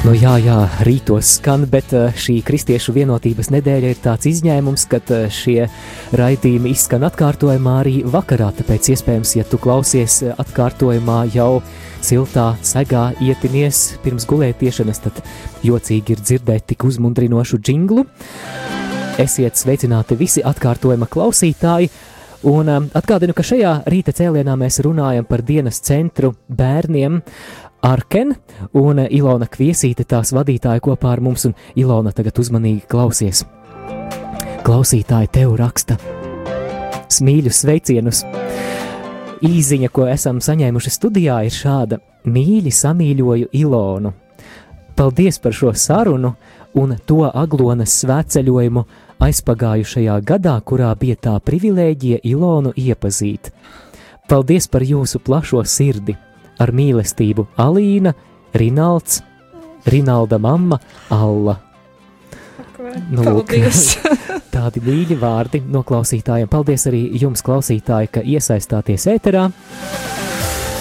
Nu, 0.00 0.14
jā, 0.16 0.38
jā, 0.40 0.62
rītos 0.86 1.34
skan, 1.36 1.66
bet 1.68 1.90
eh, 1.92 2.14
šī 2.16 2.38
kristiešu 2.40 2.94
vienotības 2.96 3.50
nedēļa 3.52 3.90
ir 3.92 3.98
tāds 4.00 4.30
izņēmums, 4.30 4.86
kad 4.88 5.10
eh, 5.12 5.26
šie 5.28 5.66
raidījumi 6.16 6.72
izskan 6.72 7.04
atkārtojumā 7.04 7.74
arī 7.82 7.98
vakarā. 8.08 8.48
Tāpēc, 8.56 8.88
iespējams, 8.94 9.34
ja 9.36 9.44
tu 9.44 9.60
klausies 9.60 10.22
eh, 10.24 10.32
atkārtojumā 10.40 11.18
jau 11.34 11.60
siltā 12.00 12.46
segā 12.64 13.10
ietinies 13.20 13.82
pirms 14.00 14.24
gulētiešanas, 14.30 15.02
tad 15.04 15.20
jocīgi 15.68 16.16
ir 16.16 16.24
dzirdēt 16.24 16.70
tik 16.72 16.88
uzmundrinošu 16.88 17.60
jinglu. 17.60 18.06
Esiet 19.20 19.60
sveicināti 19.60 20.16
visi 20.16 20.40
atkārtojuma 20.40 21.12
klausītāji! 21.12 21.92
Un 22.48 22.70
atgādinu, 22.72 23.34
ka 23.36 23.44
šajā 23.44 23.82
rīta 23.92 24.14
cēlienā 24.16 24.54
mēs 24.56 24.80
runājam 24.80 25.26
par 25.28 25.42
dienas 25.44 25.76
centru 25.84 26.30
bērniem 26.48 27.18
Arken, 27.82 28.34
un 28.76 29.00
uh, 29.00 29.08
Ilona 29.10 29.48
Kviesīte 29.48 30.04
tās 30.04 30.34
vadītāja 30.36 30.82
kopā 30.84 31.14
ar 31.14 31.24
mums, 31.24 31.46
un 31.48 31.56
Ilona 31.80 32.12
tagad 32.12 32.38
uzmanīgi 32.42 32.84
klausies. 32.90 33.44
Klausītāji 34.66 35.30
tev 35.32 35.56
raksta 35.56 35.96
smīļus 37.10 37.64
sveicienus. 37.64 38.22
Īziņa, 39.44 39.88
ko 39.92 40.06
esam 40.10 40.40
saņēmuši 40.44 40.92
studijā, 40.92 41.40
ir 41.48 41.54
šāda: 41.54 42.00
Mīļi 42.28 42.72
samīļoju 42.74 43.50
Ilonu. 43.56 44.12
Paldies 44.96 45.38
par 45.40 45.54
šo 45.56 45.72
sarunu 45.72 46.34
un 46.76 46.92
to 47.08 47.24
aglonas 47.24 47.94
svētceļojumu 48.02 48.84
aizpagājušajā 49.24 50.18
gadā, 50.28 50.58
kurā 50.60 50.90
bija 51.00 51.16
tā 51.16 51.38
privilēģija 51.40 52.20
Ilonu 52.28 52.74
iepazīt. 52.76 53.48
Paldies 54.28 54.68
par 54.68 54.84
jūsu 54.84 55.22
plašo 55.24 55.64
sirdi, 55.64 56.14
ar 56.60 56.72
mīlestību 56.76 57.46
Alīna, 57.60 58.14
Rinalds, 58.54 59.22
Rinalda 59.86 60.38
mamma, 60.38 60.80
Alla. 61.10 61.56
Nu, 63.10 63.22
lūk, 63.22 63.52
tādi 64.54 64.82
mīļi 64.84 65.16
vārdi 65.20 65.60
no 65.68 65.82
klausītājiem. 65.86 66.48
Paldies 66.50 66.86
arī 66.90 67.02
jums, 67.20 67.42
klausītāji, 67.46 68.10
ka 68.16 68.22
iesaistāties 68.24 69.06
ēterā. 69.12 69.46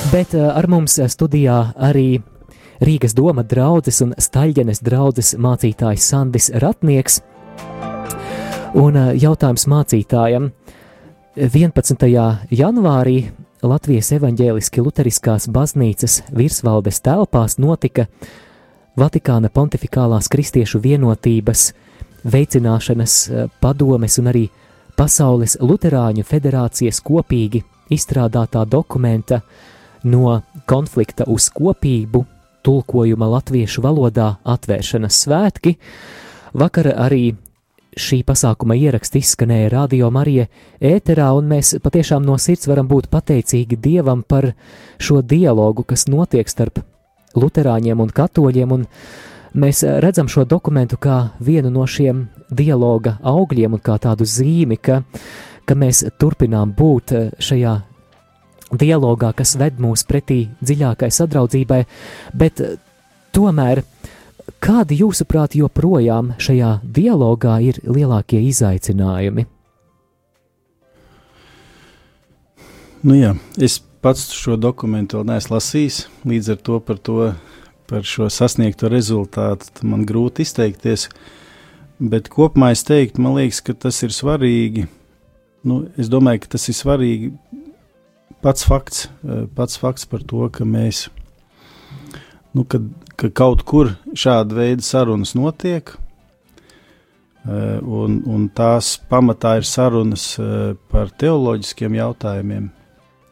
Bet 0.09 0.33
uh, 0.33 0.49
ar 0.55 0.67
mums 0.71 0.95
studijā 1.11 1.59
arī 1.75 2.21
Rīgas 2.79 3.13
doma 3.15 3.43
draugs 3.43 3.99
un 4.05 4.13
Staļģenes 4.15 4.79
draugs 4.85 5.33
mācītājs 5.35 6.07
Sandis 6.13 6.47
Ratnieks. 6.63 7.19
Un 8.79 8.95
uh, 8.95 9.11
jautājums 9.19 9.67
mācītājam 9.69 10.49
11. 11.35 12.07
janvārī 12.55 13.19
Latvijas 13.59 14.13
evaņģēliski 14.15 14.79
luteriskās 14.79 15.49
baznīcas 15.51 16.21
virsvaldes 16.31 17.01
telpās 17.03 17.57
notika 17.59 18.05
Vatikāna 18.99 19.49
pontificālās 19.51 20.29
kristiešu 20.31 20.79
vienotības 20.79 21.65
veicināšanas 22.23 23.15
eh, 23.27 23.49
padomes 23.59 24.15
un 24.21 24.31
arī 24.31 24.45
Pasaules 24.95 25.57
Luterāņu 25.59 26.23
federācijas 26.27 27.01
kopīgi 27.03 27.61
izstrādātā 27.91 28.63
dokumenta 28.63 29.41
no 30.07 30.39
konflikta 30.67 31.27
uz 31.27 31.49
kopību 31.51 32.23
tulkojuma 32.63 33.27
latviešu 33.35 33.83
valodā 33.83 34.33
atvēršanas 34.43 35.19
svētki. 35.25 35.75
Vakar 36.55 36.93
arī 36.95 37.33
šī 37.99 38.21
pasākuma 38.27 38.77
ieraksts 38.79 39.19
izskanēja 39.19 39.73
Radio 39.73 40.09
Marija 40.13 40.47
ēterā, 40.81 41.29
un 41.37 41.49
mēs 41.51 41.75
patiešām 41.83 42.23
no 42.25 42.37
sirds 42.39 42.69
varam 42.69 42.87
būt 42.89 43.09
pateicīgi 43.11 43.79
Dievam 43.79 44.23
par 44.23 44.53
šo 45.01 45.21
dialogu, 45.21 45.83
kas 45.83 46.07
notiek 46.07 46.49
starp 46.49 46.81
luterāņiem 47.39 47.99
un 47.99 48.13
katoļiem, 48.15 48.71
un 48.71 48.87
mēs 49.59 49.83
redzam 50.03 50.29
šo 50.31 50.45
dokumentu 50.49 50.97
kā 51.01 51.19
vienu 51.43 51.71
no 51.73 51.85
šiem 51.87 52.27
dialoga 52.49 53.17
augļiem 53.21 53.77
un 53.77 53.83
kā 53.83 53.99
tādu 54.01 54.27
zīmi, 54.27 54.79
ka, 54.81 55.01
ka 55.65 55.77
mēs 55.77 56.05
turpinām 56.21 56.73
būt 56.77 57.15
šajā 57.43 57.75
dialogā, 58.79 59.33
kas 59.33 59.55
ved 59.59 59.79
mūs 59.81 60.05
pretī 60.07 60.43
dziļākai 60.61 61.09
sadraudzībai, 61.13 61.83
bet 62.37 62.61
tomēr 63.33 63.83
kādi 64.63 64.99
jūsuprāt 65.01 65.55
joprojām 65.57 66.33
šajā 66.41 66.79
dialogā 66.83 67.59
ir 67.63 67.79
lielākie 67.87 68.41
izaicinājumi? 68.49 69.45
Nu 72.99 73.15
jā, 73.15 73.33
es 73.55 73.79
pats 74.03 74.27
šo 74.35 74.57
dokumentu 74.59 75.19
vēl 75.19 75.29
neesmu 75.31 75.55
lasījis, 75.55 76.01
līdz 76.27 76.53
ar 76.53 76.61
to 76.67 76.79
par, 76.83 76.99
to, 76.99 77.31
par 77.87 78.03
šo 78.07 78.27
sasniegto 78.31 78.91
rezultātu 78.91 79.87
man 79.87 80.03
grūti 80.07 80.43
izteikties. 80.43 81.07
Bet 81.99 82.29
kopumā 82.31 82.73
es 82.75 82.83
teiktu, 82.87 83.23
man 83.23 83.35
liekas, 83.39 83.59
ka 83.63 83.75
tas 83.87 83.97
ir 84.03 84.15
svarīgi. 84.15 84.85
Nu, 85.67 85.81
es 85.99 86.11
domāju, 86.11 86.45
ka 86.45 86.53
tas 86.55 86.67
ir 86.71 86.77
svarīgi 86.77 87.31
pats 88.41 88.63
fakts, 88.63 89.07
eh, 89.23 89.45
pats 89.55 89.79
fakts 89.79 90.07
par 90.07 90.23
to, 90.23 90.47
ka 90.51 90.63
mēs, 90.63 91.07
nu, 92.55 92.63
kad, 92.63 92.87
ka 93.19 93.29
kaut 93.35 93.65
kur 93.67 93.93
šāda 94.15 94.55
veida 94.55 94.85
sarunas 94.85 95.35
notiek, 95.35 95.91
eh, 97.43 97.79
un, 97.83 98.21
un 98.25 98.49
tās 98.55 98.95
pamatā 99.11 99.57
ir 99.59 99.67
sarunas 99.67 100.31
eh, 100.39 100.75
par 100.91 101.11
teoloģiskiem 101.19 101.99
jautājumiem 101.99 102.69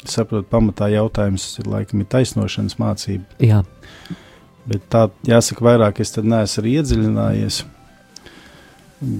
Es 0.08 0.16
saprotu, 0.16 0.46
pamatā 0.48 0.88
jautājums 0.94 1.44
ir 1.60 1.68
laikam 1.68 2.00
ir 2.00 2.08
taisnošanas 2.12 2.78
mācība. 2.80 3.26
Jā. 3.44 3.64
Bet 4.68 4.86
tā, 4.94 5.08
jāsaka, 5.28 5.66
vairāk 5.68 6.00
es 6.04 6.14
tad 6.16 6.28
neesmu 6.28 6.62
arī 6.62 6.76
iedziļinājies. 6.80 7.58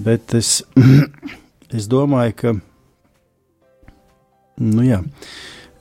Bet 0.06 0.34
es, 0.38 0.52
es 1.76 1.88
domāju, 1.92 2.36
ka, 2.40 2.54
nu 4.64 4.86
jā, 4.86 5.02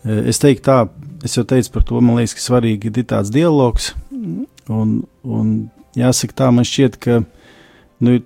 es 0.03 0.43
teiktu 0.43 0.65
tā, 0.67 0.77
es 1.23 1.39
jau 1.39 1.45
teicu 1.47 1.71
par 1.77 1.87
to, 1.87 2.03
man 2.03 2.19
liekas, 2.19 2.35
ka 2.35 2.43
svarīgi 2.43 2.91
ir 2.91 3.07
tāds 3.07 3.31
dialogs, 3.33 3.93
un, 4.73 5.01
un 5.23 5.51
jāsaka 5.97 6.41
tā, 6.43 6.51
man 6.53 6.67
šķiet, 6.67 6.99
ka, 7.03 7.21
nu, 8.03 8.19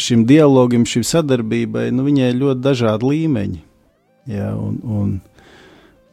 šim 0.00 0.26
dialogam, 0.28 0.86
šim 0.88 1.04
sadarbībai, 1.06 1.88
nu, 1.94 2.06
viņai 2.06 2.30
ir 2.32 2.40
ļoti 2.40 2.64
dažādi 2.64 3.10
līmeņi, 3.12 3.60
jā, 4.30 4.52
un, 4.54 4.78
un 4.84 5.18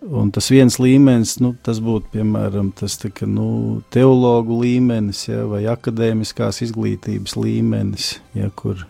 Un 0.07 0.29
tas 0.31 0.45
viens 0.53 0.77
līmenis, 0.79 1.39
nu, 1.41 1.55
tas 1.65 1.79
būtu 1.83 2.11
piemēram 2.13 2.69
tas 2.77 2.95
ka, 3.01 3.25
nu, 3.25 3.81
teologu 3.91 4.59
līmenis 4.61 5.25
ja, 5.25 5.41
vai 5.49 5.63
akadēmiskās 5.67 6.61
izglītības 6.67 7.33
līmenis, 7.35 8.11
ja, 8.37 8.51
kur, 8.55 8.85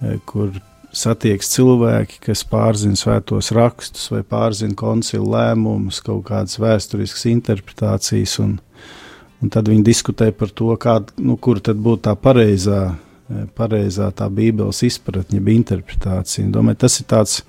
ja, 0.00 0.14
kur 0.30 0.54
satiekas 0.96 1.50
cilvēki, 1.52 2.22
kas 2.24 2.44
pārzina 2.48 2.96
svētos 2.96 3.50
rakstus 3.56 4.06
vai 4.14 4.22
pārzina 4.22 4.78
koncilu 4.78 5.28
lēmumus, 5.34 6.00
kaut 6.06 6.24
kādas 6.30 6.56
vēsturiskas 6.62 7.26
interpretācijas, 7.34 8.38
un, 8.44 8.56
un 9.42 9.52
tad 9.54 9.68
viņi 9.70 9.86
diskutē 9.86 10.32
par 10.34 10.50
to, 10.50 10.72
kād, 10.80 11.12
nu, 11.22 11.36
kur 11.36 11.60
tad 11.64 11.80
būtu 11.82 12.06
tā 12.08 12.14
pareizā, 12.18 12.82
pareizā 13.58 14.10
tā 14.16 14.28
bībeles 14.32 14.82
izpratne, 14.86 15.38
jeb 15.38 15.50
interpretācija. 15.52 16.48
Domāju, 16.52 16.82
tas 16.86 17.00
ir 17.00 17.08
tāds, 17.10 17.40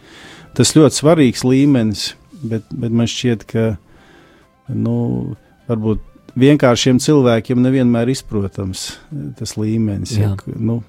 tas 0.57 0.75
ļoti 0.75 1.01
svarīgs 1.01 1.45
līmenis 1.47 2.09
bet, 2.41 2.67
bet 2.71 2.93
man 2.93 3.09
šķiet, 3.09 3.45
ka 3.49 3.65
nu, 4.69 4.95
varbūt 5.69 6.03
vienkāršiem 6.39 6.99
cilvēkiem 7.03 7.61
nevienmēr 7.63 8.11
izprotams 8.13 8.91
tas 9.39 9.55
līmenis. 9.59 10.15
Ja, 10.19 10.33
nu, 10.55 10.79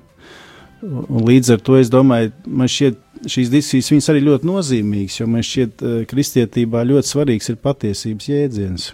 un 0.83 1.29
līdz 1.29 1.57
ar 1.57 1.63
to 1.65 1.79
es 1.81 1.93
domāju, 1.93 2.33
man 2.47 2.71
šķiet, 2.71 2.99
šīs 3.31 3.53
diskusijas 3.53 4.11
arī 4.13 4.25
ļoti 4.29 4.49
nozīmīgas, 4.49 5.21
jo 5.21 5.29
man 5.31 5.45
šķiet, 5.47 5.85
eh, 5.85 6.03
kristietībā 6.11 6.85
ļoti 6.89 7.15
svarīgs 7.15 7.51
ir 7.53 7.61
patiesības 7.61 8.31
jēdziens. 8.31 8.91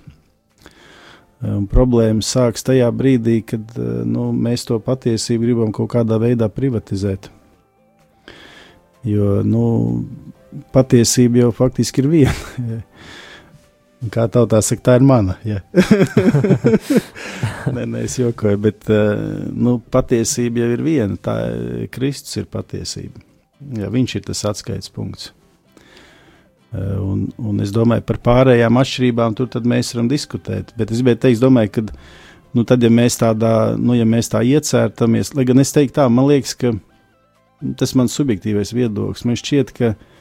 Un 1.46 1.66
problēmas 1.70 2.28
sākas 2.32 2.64
tajā 2.66 2.88
brīdī, 2.96 3.40
kad 3.46 3.76
eh, 3.78 4.02
nu, 4.08 4.30
mēs 4.32 4.66
to 4.68 4.78
patiesību 4.82 5.44
gribam 5.44 5.74
kaut 5.74 5.92
kādā 5.92 6.18
veidā 6.22 6.48
privatizēt. 6.52 7.30
Jo 9.06 9.42
nu, 9.46 9.66
patiesība 10.74 11.44
jau 11.44 11.52
faktiski 11.54 12.02
ir 12.02 12.10
viena. 12.10 12.80
Kā 14.12 14.26
tautā 14.30 14.58
saka, 14.62 14.82
tā 14.90 14.96
ir 14.98 15.06
mana. 15.06 15.38
Ja. 15.46 15.62
nē, 17.74 17.86
nē, 17.86 18.02
es 18.04 18.18
jokoju, 18.20 18.60
bet 18.66 18.90
eh, 18.92 19.14
nu, 19.52 19.78
patiesība 19.92 20.64
jau 20.64 20.72
ir 20.74 20.84
viena. 20.86 21.20
Tā 21.20 21.38
Kristus 21.94 22.42
ir 22.42 22.50
patiesība. 22.52 23.22
Ja, 23.76 23.88
viņš 23.92 24.18
ir 24.18 24.26
tas 24.26 24.44
atskaites 24.50 24.92
punkts. 24.92 25.30
Eh, 26.74 26.96
un, 27.00 27.26
un 27.38 27.62
es 27.64 27.72
domāju, 27.74 28.04
par 28.08 28.20
pārējām 28.24 28.80
atšķirībām 28.82 29.36
tur 29.38 29.50
mēs 29.64 29.94
varam 29.94 30.10
diskutēt. 30.10 30.74
Bet 30.78 30.90
es 30.90 31.02
gribēju 31.02 31.22
teikt, 31.26 31.44
domāju, 31.44 31.74
ka 31.76 31.86
nu, 32.56 32.64
tad, 32.64 32.82
ja 32.82 32.90
mēs 32.90 33.20
tādā, 33.20 33.54
nu, 33.78 33.94
ja 33.98 34.08
mēs 34.08 34.32
tā 34.32 34.42
iecērtamies, 34.46 35.34
lai 35.36 35.46
gan 35.48 35.62
es 35.62 35.74
teiktu 35.76 36.00
tā, 36.00 36.10
man 36.10 36.28
liekas, 36.30 36.56
ka 36.58 36.74
tas 37.80 37.94
ir 37.94 38.02
mans 38.02 38.16
subjektīvais 38.18 38.74
viedoklis. 38.76 39.24
Man 39.28 39.38
šķiet, 39.40 39.72
ka 39.76 39.94
uh, 39.94 40.12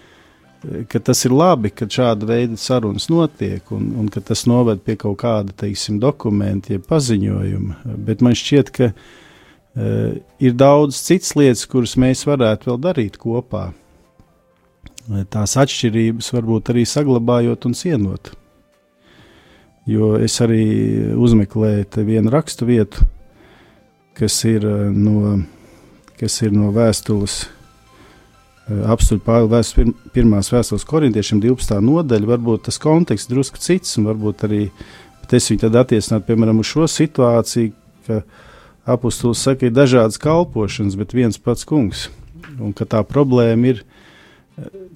ka 0.87 0.99
tas 0.99 1.25
ir 1.25 1.33
labi, 1.35 1.71
ka 1.73 1.87
šāda 1.91 2.27
veida 2.29 2.57
sarunas 2.59 3.07
notiek 3.11 3.71
un, 3.75 3.91
un 3.99 4.09
ka 4.11 4.21
tas 4.25 4.45
noved 4.49 4.81
pie 4.85 4.97
kaut 4.99 5.19
kāda, 5.21 5.53
teiksim, 5.63 5.99
dokumenta, 6.01 6.73
jeb 6.75 6.85
paziņojuma. 6.89 7.95
Bet 8.07 8.23
man 8.25 8.37
šķiet, 8.37 8.71
ka 8.75 8.91
uh, 8.91 10.15
ir 10.39 10.57
daudz 10.57 10.99
citas 11.05 11.35
lietas, 11.37 11.65
kuras 11.69 11.95
mēs 12.01 12.25
varētu 12.27 12.71
vēl 12.71 12.81
darīt 12.87 13.19
kopā. 13.21 13.69
Tās 15.30 15.53
atšķirības 15.62 16.32
varbūt 16.34 16.72
arī 16.74 16.86
saglabājot 16.89 17.68
un 17.70 17.76
cienot. 17.78 18.32
Jo 19.86 20.16
es 20.18 20.39
arī 20.41 20.64
uzmeklēju 21.14 22.06
vienu 22.08 22.32
rakstu 22.34 22.66
vietu, 22.66 23.06
kas 24.18 24.39
ir 24.49 24.66
uh, 24.66 24.88
no, 24.89 25.36
kas 26.18 26.39
ir 26.41 26.56
no 26.56 26.72
vēstules 26.74 27.43
Eh, 28.66 28.82
apstuļu 28.89 29.22
Pāvila 29.22 29.60
pirmās 30.14 30.47
vēstules 30.49 30.88
korintiešiem 30.89 31.38
12. 31.43 31.78
nodaļa, 31.86 32.30
varbūt 32.32 32.64
tas 32.66 32.80
konteksts 32.82 33.30
drusku 33.30 33.62
cits, 33.62 33.91
un 33.99 34.08
varbūt 34.10 34.45
arī 34.47 34.62
es 35.36 35.49
viņu 35.51 35.62
tad 35.62 35.78
attiecinātu, 35.84 36.26
piemēram, 36.26 36.64
uz 36.64 36.72
šo 36.72 36.88
situāciju, 36.89 37.74
ka 38.08 38.24
apustulis 38.89 39.43
saka, 39.45 39.68
ir 39.68 39.76
dažādas 39.76 40.18
kalpošanas, 40.22 40.97
bet 40.97 41.14
viens 41.14 41.38
pats 41.38 41.66
kungs, 41.66 42.08
un 42.58 42.74
ka 42.74 42.88
tā 42.89 43.03
problēma 43.06 43.70
ir 43.70 43.84
eh, 43.84 43.94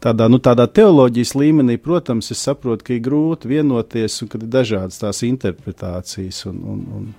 tādā, 0.03 0.29
nu, 0.31 0.39
tādā 0.43 0.67
teoloģijas 0.71 1.35
līmenī, 1.37 1.77
protams, 1.81 2.31
es 2.33 2.41
saprotu, 2.45 2.85
ka 2.87 2.95
ir 2.95 3.03
grūti 3.05 3.51
vienoties, 3.51 4.21
un 4.23 4.31
ka 4.31 4.39
ir 4.39 4.47
dažādas 4.51 5.01
tās 5.01 5.21
interpretācijas, 5.27 6.45
un, 6.49 6.59
un, 6.73 6.81
un, 6.99 7.13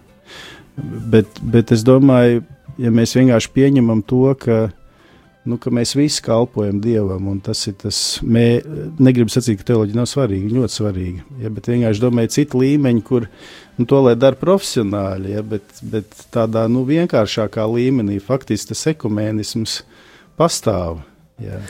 bet, 1.13 1.41
bet 1.43 1.73
es 1.77 1.85
domāju, 1.87 2.45
ja 2.81 2.93
mēs 2.95 3.17
vienkārši 3.19 3.53
pieņemam 3.57 4.05
to, 4.09 4.29
ka 4.41 4.61
nu, 5.49 5.57
ka 5.61 5.73
mēs 5.73 5.95
visi 5.97 6.23
kalpojam 6.25 6.81
Dievam, 6.85 7.29
un 7.33 7.41
tas 7.45 7.63
ir 7.69 7.77
tas, 7.81 7.99
mē, 8.23 8.47
negribu 9.01 9.33
sacīt, 9.33 9.61
ka 9.61 9.71
teoloģija 9.73 9.99
nav 9.99 10.09
svarīga, 10.11 10.53
ļoti 10.57 10.77
svarīga, 10.77 11.27
ja, 11.41 11.53
bet 11.53 11.71
vienkārši 11.73 12.05
domāju 12.05 12.33
citu 12.37 12.61
līmeņu, 12.61 13.05
kur 13.09 13.29
nu, 13.79 13.87
to 13.89 14.03
lai 14.05 14.17
dara 14.21 14.39
profesionāļi, 14.41 15.35
ja, 15.37 15.45
bet, 15.47 15.81
bet 15.93 16.27
tādā 16.35 16.67
nu, 16.73 16.85
vienkāršākā 16.89 17.65
līmenī 17.73 18.21
faktiski 18.25 18.75
tas 18.75 18.85
ekumēnisms 18.93 19.81
pastāv, 20.41 21.01
ja, 21.41 21.63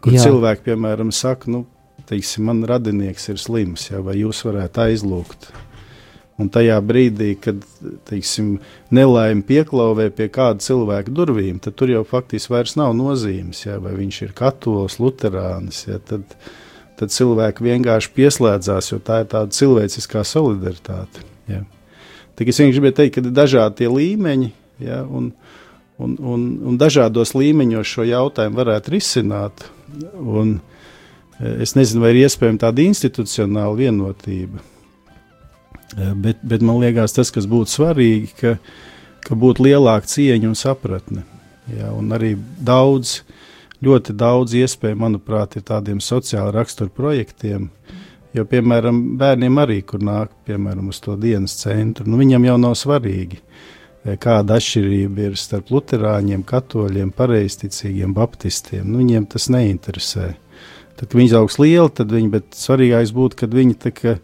kur 0.00 0.16
Jā. 0.16 0.26
cilvēki, 0.28 0.66
piemēram, 0.70 1.12
saka, 1.14 1.50
nu, 1.52 1.64
teiksim, 2.08 2.46
man 2.48 2.64
radinieks 2.68 3.28
ir 3.32 3.40
slims, 3.40 3.90
ja, 3.90 4.00
vai 4.04 4.18
jūs 4.20 4.44
varētu 4.46 4.86
aizlūgt, 4.86 5.50
Un 6.40 6.48
tajā 6.48 6.78
brīdī, 6.84 7.34
kad 7.36 7.60
teiksim, 8.08 8.54
nelaime 8.94 9.44
pieklauvē 9.44 10.08
pie 10.16 10.30
kāda 10.32 10.62
cilvēka 10.64 11.12
durvīm, 11.12 11.58
tad 11.60 11.76
tur 11.76 11.92
jau 11.92 12.00
faktiski 12.08 12.54
vairs 12.54 12.76
nav 12.80 12.94
nozīmes, 12.96 13.60
ja, 13.66 13.76
vai 13.82 13.92
viņš 13.98 14.20
ir 14.24 14.32
katolis, 14.36 14.96
luterānis. 15.02 15.82
Ja, 15.88 15.98
tad, 16.00 16.24
tad 16.96 17.12
cilvēki 17.12 17.66
vienkārši 17.66 18.12
pieslēdzās, 18.16 18.88
jo 18.92 19.00
tā 19.04 19.20
ir 19.24 19.28
tāda 19.34 19.52
cilvēciskā 19.56 20.24
solidaritāte. 20.24 21.26
Ja. 21.50 21.66
Tik 22.40 22.52
es 22.52 22.62
vienkārši 22.62 22.78
gribēju 22.78 22.98
teikt, 23.02 23.18
ka 23.18 23.24
ir 23.26 23.36
dažādi 23.36 23.90
līmeņi, 23.92 24.50
ja, 24.86 25.02
un, 25.04 25.34
un, 26.00 26.16
un, 26.24 26.48
un 26.72 26.80
dažādos 26.80 27.34
līmeņos 27.36 27.96
šo 27.98 28.08
jautājumu 28.08 28.62
varētu 28.62 28.96
risināt. 28.96 29.66
Un, 30.20 30.58
e, 31.38 31.56
es 31.64 31.74
nezinu, 31.78 32.04
vai 32.04 32.14
ir 32.14 32.24
iespējama 32.24 32.62
tāda 32.66 32.84
institucionāla 32.84 33.78
vienotība. 33.78 34.62
Eh, 35.96 36.14
bet, 36.14 36.38
bet 36.46 36.62
man 36.62 36.78
liekas, 36.82 37.16
tas, 37.16 37.32
kas 37.34 37.48
būtu 37.50 37.72
svarīgi, 37.72 38.30
ka, 38.38 38.54
ka 39.26 39.36
būtu 39.38 39.66
lielāka 39.66 40.06
cieņa 40.10 40.50
un 40.52 40.58
sapratne. 40.58 41.24
Ja, 41.70 41.90
un 41.94 42.10
arī 42.14 42.36
daudz, 42.66 43.20
ļoti 43.82 44.14
daudz 44.18 44.54
iespēju, 44.58 44.98
manuprāt, 45.00 45.56
ir 45.58 45.66
tādiem 45.66 46.02
sociāla 46.04 46.54
rakstura 46.54 46.92
projektiem, 46.94 47.70
Jo, 48.30 48.44
piemēram, 48.46 48.98
bērniem 49.18 49.56
arī, 49.58 49.80
kur 49.82 50.02
nāk, 50.06 50.30
piemēram, 50.46 50.92
uz 50.92 51.00
to 51.02 51.16
dienas 51.18 51.56
centru, 51.58 52.04
nu, 52.06 52.14
viņam 52.20 52.44
jau 52.46 52.56
nav 52.62 52.76
svarīgi, 52.78 53.40
eh, 53.40 53.79
kāda 54.20 54.56
atšķirība 54.56 55.28
ir 55.28 55.36
starp 55.40 55.70
luterāņiem, 55.74 56.44
katoļiem, 56.48 57.12
pareizticīgiem, 57.16 58.14
baptistiem. 58.16 58.86
Nu, 58.88 59.02
viņiem 59.02 59.28
tas 59.30 59.50
neinteresē. 59.52 60.32
Tad, 60.96 61.06
kad 61.06 61.18
viņi 61.20 61.36
augs 61.38 61.60
lieli, 61.60 61.92
tad 61.96 62.12
viņi, 62.12 62.32
bet 62.32 62.56
svarīgākais 62.56 63.14
būtu, 63.16 63.40
kad 63.42 63.54
viņi 63.56 63.92
kā, 63.96 64.16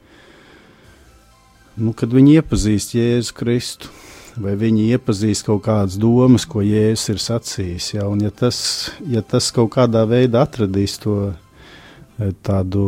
nu, 1.76 1.92
kad 1.96 2.12
viņi 2.12 2.40
iepazīst 2.40 2.96
Jēzu 2.96 3.36
Kristu 3.36 3.92
vai 4.40 4.52
viņi 4.58 4.90
iepazīst 4.96 5.46
kaut 5.46 5.64
kādas 5.66 5.96
domas, 6.00 6.44
ko 6.48 6.62
Jēzus 6.64 7.12
ir 7.14 7.22
sacījis. 7.22 7.88
Ja, 7.96 8.06
un 8.10 8.20
ja 8.24 8.30
tas, 8.30 8.58
ja 9.08 9.22
tas 9.24 9.48
kaut 9.54 9.72
kādā 9.76 10.04
veidā 10.08 10.44
atradīs 10.44 10.98
to 11.02 11.32
tādu 12.46 12.82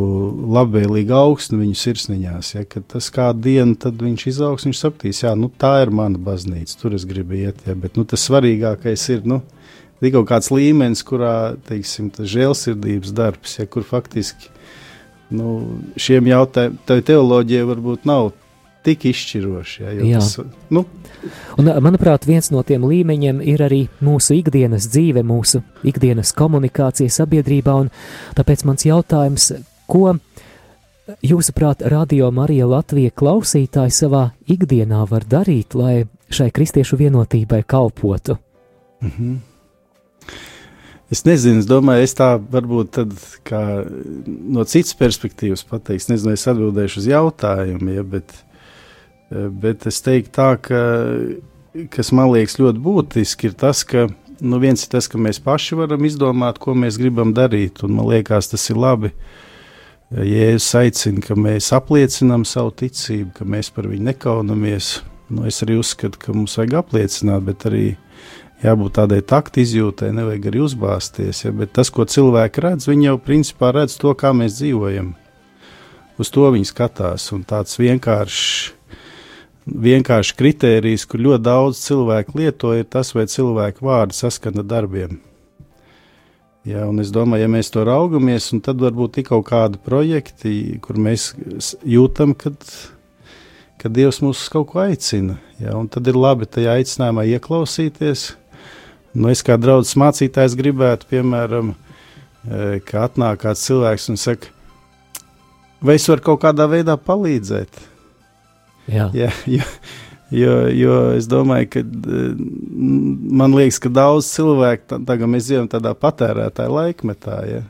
labvēlīgu 0.57 1.13
augstu 1.13 1.59
viņu 1.61 1.77
sirsniņās, 1.77 2.53
ja, 2.55 2.65
tas 2.65 3.11
kādu 3.13 3.45
dienu 3.45 3.77
tad 3.81 4.01
viņš 4.01 4.25
izaugs, 4.31 4.65
viņš 4.65 4.81
sapratīs, 4.81 5.23
jā, 5.25 5.35
nu, 5.37 5.51
tā 5.61 5.75
ir 5.83 5.93
mana 5.93 6.21
baznīca, 6.21 6.79
tur 6.81 6.97
es 6.97 7.05
gribu 7.09 7.37
iet, 7.37 7.61
ja, 7.69 7.77
bet 7.77 7.99
nu, 8.01 8.07
tas 8.09 8.25
svarīgākais 8.25 9.05
ir, 9.13 9.27
nu, 9.29 9.43
kaut 10.01 10.29
kāds 10.31 10.49
līmenis, 10.55 11.05
kurā, 11.05 11.59
teiksim, 11.69 12.09
tas 12.15 12.31
žēlsirdības 12.33 13.13
darbs, 13.17 13.59
ja, 13.61 13.69
kur 13.69 13.85
faktiski, 13.85 14.49
nu, 15.37 15.59
šiem 16.01 16.31
jautājumiem, 16.31 16.81
teoloģija 17.13 17.69
varbūt 17.69 18.09
nav 18.09 18.33
tik 18.87 19.09
izšķiroši. 19.11 19.83
Ja, 19.83 19.93
Jā. 19.97 20.21
tas, 20.21 20.39
nu. 20.75 20.85
Un, 21.59 21.71
manuprāt, 21.85 22.27
viens 22.29 22.51
no 22.55 22.63
tiem 22.67 22.87
līmeņiem 22.89 23.41
ir 23.45 23.65
arī 23.67 23.81
mūsu 24.05 24.39
ikdienas 24.39 24.89
dzīve, 24.93 25.25
mūsu 25.27 25.63
ikdienas 25.89 26.33
komunikācija 26.39 27.13
sabiedrībā. 27.13 27.77
Tāpēc 28.39 28.65
mans 28.69 28.87
jautājums, 28.87 29.51
ko 29.91 30.15
jūsuprāt, 31.25 31.85
Radio 31.89 32.31
Marija 32.35 32.69
Latvija 32.69 33.15
klausītāji 33.15 33.95
savā 33.95 34.29
ikdienā 34.51 35.05
var 35.11 35.27
darīt, 35.29 35.77
lai 35.79 36.07
šai 36.31 36.51
kristiešu 36.55 37.01
vienotībai 37.01 37.63
kalpotu? 37.67 38.39
Mm 39.03 39.11
-hmm. 39.19 39.37
Es 41.11 41.25
nezinu, 41.25 41.59
es 41.59 41.67
domāju, 41.67 42.03
es 42.03 42.15
tā 42.15 42.39
varbūt 42.51 42.91
tad, 42.91 43.13
no 44.49 44.65
citas 44.65 44.95
perspektīvas 44.95 45.65
pateikšu. 45.65 46.13
Nezinu, 46.13 46.33
es 46.33 46.47
atbildēšu 46.47 46.99
uz 46.99 47.07
jautājumu, 47.07 47.95
ja, 47.95 48.03
bet 48.03 48.25
Eh, 48.33 48.48
bet 49.31 49.87
es 49.89 50.01
teiktu 50.05 50.35
tā, 50.39 50.51
ka 50.63 50.83
kas 51.93 52.11
man 52.17 52.33
liekas 52.33 52.59
ļoti 52.59 52.83
būtiski, 52.83 53.51
ir 53.51 53.59
tas, 53.59 53.85
ka 53.87 54.07
nu, 54.41 54.61
viens 54.63 54.83
ir 54.85 54.93
tas, 54.93 55.09
ka 55.11 55.21
mēs 55.21 55.41
paši 55.43 55.79
varam 55.79 56.07
izdomāt, 56.09 56.61
ko 56.63 56.75
mēs 56.79 56.99
gribam 57.01 57.35
darīt, 57.37 57.83
un 57.85 57.97
man 57.99 58.09
liekas, 58.11 58.51
tas 58.53 58.69
ir 58.73 58.81
labi. 58.81 59.13
Jēzus 60.09 60.73
aicina, 60.79 61.21
ka 61.21 61.37
mēs 61.37 61.69
apliecinām 61.77 62.47
savu 62.49 62.73
ticību, 62.81 63.35
ka 63.37 63.45
mēs 63.45 63.69
par 63.75 63.91
viņu 63.91 64.07
nekaunamies. 64.09 64.93
Nu, 65.29 65.45
es 65.45 65.61
arī 65.61 65.77
uzskatu, 65.77 66.17
ka 66.23 66.33
mums 66.33 66.57
vajag 66.57 66.79
apliecināt, 66.81 67.45
bet 67.45 67.67
arī 67.69 67.83
jābūt 68.63 68.97
tādai 68.97 69.21
taktu 69.21 69.61
izjūtai, 69.61 70.15
nevajag 70.17 70.49
arī 70.49 70.63
uzbāzties. 70.65 71.43
Ja? 71.45 71.53
Bet 71.53 71.75
tas, 71.77 71.93
ko 71.93 72.09
cilvēki 72.09 72.65
redz, 72.65 72.89
viņi 72.89 73.11
jau 73.11 73.19
principā 73.21 73.75
redz 73.77 73.99
to, 74.01 74.15
kā 74.17 74.33
mēs 74.33 74.57
dzīvojam. 74.63 75.13
Uz 76.19 76.33
to 76.35 76.49
viņi 76.57 76.73
skatās, 76.73 77.29
un 77.37 77.45
tāds 77.47 77.77
vienkāršs 77.79 78.78
vienkārši 79.69 80.37
kritērijs, 80.39 81.07
kur 81.09 81.23
ļoti 81.25 81.45
daudz 81.45 81.81
cilvēku 81.85 82.39
lieto, 82.41 82.75
ir 82.77 82.87
tas, 82.91 83.13
vai 83.17 83.27
cilvēku 83.31 83.85
vārdi 83.89 84.17
saskana 84.17 84.65
darbiem. 84.67 85.19
Jā, 86.69 86.83
un 86.85 87.01
es 87.01 87.13
domāju, 87.15 87.47
ja 87.47 87.49
mēs 87.49 87.71
to 87.73 87.85
raugamies, 87.87 88.51
tad 88.65 88.83
varbūt 88.83 89.21
ir 89.21 89.27
kaut 89.31 89.47
kādi 89.49 89.81
projekti, 89.81 90.53
kur 90.85 90.99
mēs 91.01 91.31
jūtam, 91.87 92.35
kad, 92.37 92.57
kad 93.81 93.95
Dievs 93.97 94.21
mūs 94.25 94.43
kaut 94.53 94.69
ko 94.73 94.83
aicina. 94.83 95.39
Jā, 95.63 95.73
un 95.79 95.89
tad 95.89 96.11
ir 96.11 96.19
labi 96.19 96.49
tajā 96.51 96.77
aicinājumā 96.77 97.25
ieklausīties. 97.39 98.33
Nu, 99.17 99.31
es 99.33 99.41
kā 99.47 99.57
draugs 99.57 99.95
mācītājs 99.99 100.59
gribētu, 100.59 101.09
piemēram, 101.15 101.73
e, 101.73 102.81
ka 102.85 103.07
atnāk 103.07 103.47
kāds 103.47 103.65
cilvēks 103.65 104.11
un 104.13 104.21
saka, 104.21 104.53
vai 105.81 105.97
es 105.97 106.09
varu 106.11 106.27
kaut 106.27 106.43
kādā 106.45 106.69
veidā 106.69 106.99
palīdzēt. 107.01 107.81
Jā. 108.89 109.09
Jā, 109.15 109.31
jo, 109.47 109.65
jo, 110.35 110.55
jo 110.73 110.99
es 111.17 111.29
domāju, 111.31 111.71
ka 111.75 111.83
man 113.41 113.57
liekas, 113.57 113.81
ka 113.85 113.93
daudz 113.93 114.31
cilvēku 114.33 115.03
tagad 115.09 115.29
mēs 115.31 115.49
dzīvojam 115.49 115.73
tādā 115.73 115.93
patērētāja 115.99 116.73
laikmetā. 116.73 117.41
Ja? 117.49 117.67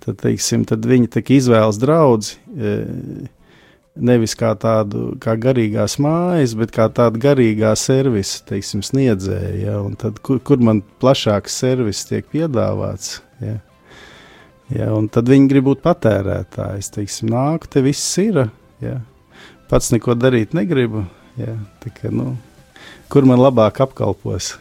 Tad, 0.00 0.22
teiksim, 0.22 0.64
tad 0.68 0.86
viņi 0.88 1.10
izvēlas 1.36 1.80
draugu 1.80 2.36
nevis 4.00 4.36
kā 4.38 4.52
tādu 4.58 5.14
kā 5.20 5.34
garīgās 5.40 5.98
mājas, 6.02 6.54
bet 6.58 6.72
kā 6.74 6.86
tādu 6.94 7.20
garīgā 7.20 7.72
servisa 7.78 8.44
teiksim, 8.48 8.84
sniedzēju. 8.86 9.58
Ja? 9.64 9.80
Un 9.84 9.96
tad, 10.00 10.22
kur, 10.24 10.40
kur 10.40 10.62
man 10.62 10.82
plašāks 11.02 11.58
servis 11.62 12.06
tiek 12.08 12.28
piedāvāts? 12.32 13.18
Ja? 13.42 13.58
Ja, 14.70 14.92
tad 15.10 15.26
viņi 15.30 15.50
grib 15.50 15.66
būt 15.66 15.82
patērētāji. 15.82 16.82
Es 16.84 16.92
teiksim, 16.94 17.32
nāku, 17.32 17.68
te 17.70 17.82
viss 17.82 18.06
ir. 18.22 18.44
Ja? 18.82 19.00
Pats 19.70 19.92
neko 19.94 20.16
darīt 20.18 20.54
negribu. 20.56 21.04
Jā, 21.38 21.54
tika, 21.84 22.10
nu, 22.12 22.34
kur 23.12 23.26
man 23.28 23.40
labāk 23.40 23.80
apkalpos? 23.84 24.56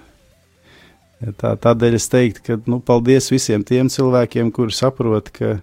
Jā, 1.20 1.34
tā, 1.36 1.56
tādēļ 1.60 1.98
es 1.98 2.08
teiktu, 2.12 2.46
ka 2.46 2.60
nu, 2.70 2.80
paldies 2.86 3.32
visiem 3.34 3.66
tiem 3.68 3.90
cilvēkiem, 3.92 4.54
kuri 4.56 4.76
saprot, 4.76 5.32
ka, 5.36 5.58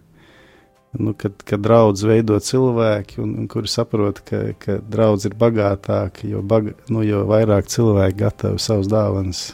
nu, 0.99 1.15
kad, 1.17 1.39
kad 1.47 1.63
draudz 1.63 2.05
veido 2.05 2.37
cilvēki, 2.43 3.21
un, 3.23 3.35
un 3.43 3.49
kuri 3.51 3.71
saprot, 3.71 4.21
ka, 4.27 4.43
ka 4.61 4.81
draudz 4.83 5.31
ir 5.31 5.39
bagātāka, 5.39 6.27
jo, 6.29 6.43
baga, 6.43 6.75
nu, 6.93 7.07
jo 7.07 7.25
vairāk 7.31 7.71
cilvēki 7.73 8.21
gatavi 8.27 8.63
savus 8.63 8.91
dāvanas 8.93 9.49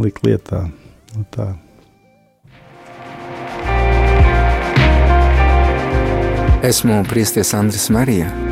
likt 0.00 0.22
lietā. 0.24 0.68
Nu, 1.16 1.26
tā. 1.34 1.52
Esmu 6.68 7.04
Priesties 7.06 7.52
Andris 7.54 7.86
Marija 7.94 8.47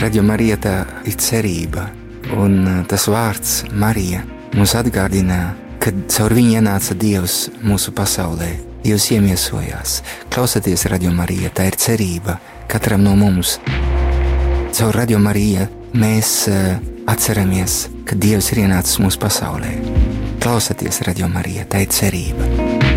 Radio 0.00 0.22
Marija 0.24 0.56
tā 0.56 0.74
ir 1.04 1.16
cerība, 1.20 1.82
un 2.32 2.54
uh, 2.64 2.76
tas 2.88 3.04
vārds 3.12 3.66
Marija 3.76 4.22
mums 4.56 4.72
atgādina, 4.78 5.52
ka 5.76 5.92
caur 6.08 6.32
viņu 6.38 6.54
ienāca 6.56 6.96
Dievs 6.96 7.50
mūsu 7.60 7.92
pasaulē. 7.92 8.48
Dievs 8.80 9.10
iemiesojās. 9.12 9.98
Klausieties, 10.32 10.86
Radio 10.88 11.12
Marija, 11.12 11.52
tā 11.52 11.68
ir 11.68 11.76
cerība 11.76 12.38
katram 12.70 13.04
no 13.04 13.12
mums. 13.18 13.58
Caur 14.72 14.96
Radio 14.96 15.20
Mariju 15.20 15.68
mēs 15.92 16.32
uh, 16.48 16.78
atceramies, 17.04 17.82
ka 18.08 18.16
Dievs 18.16 18.54
ir 18.54 18.64
ienācis 18.64 19.02
mūsu 19.04 19.20
pasaulē. 19.20 19.76
Klausieties, 20.40 21.04
Radio 21.04 21.28
Marija, 21.28 21.68
tā 21.68 21.84
ir 21.84 21.92
cerība. 21.92 22.88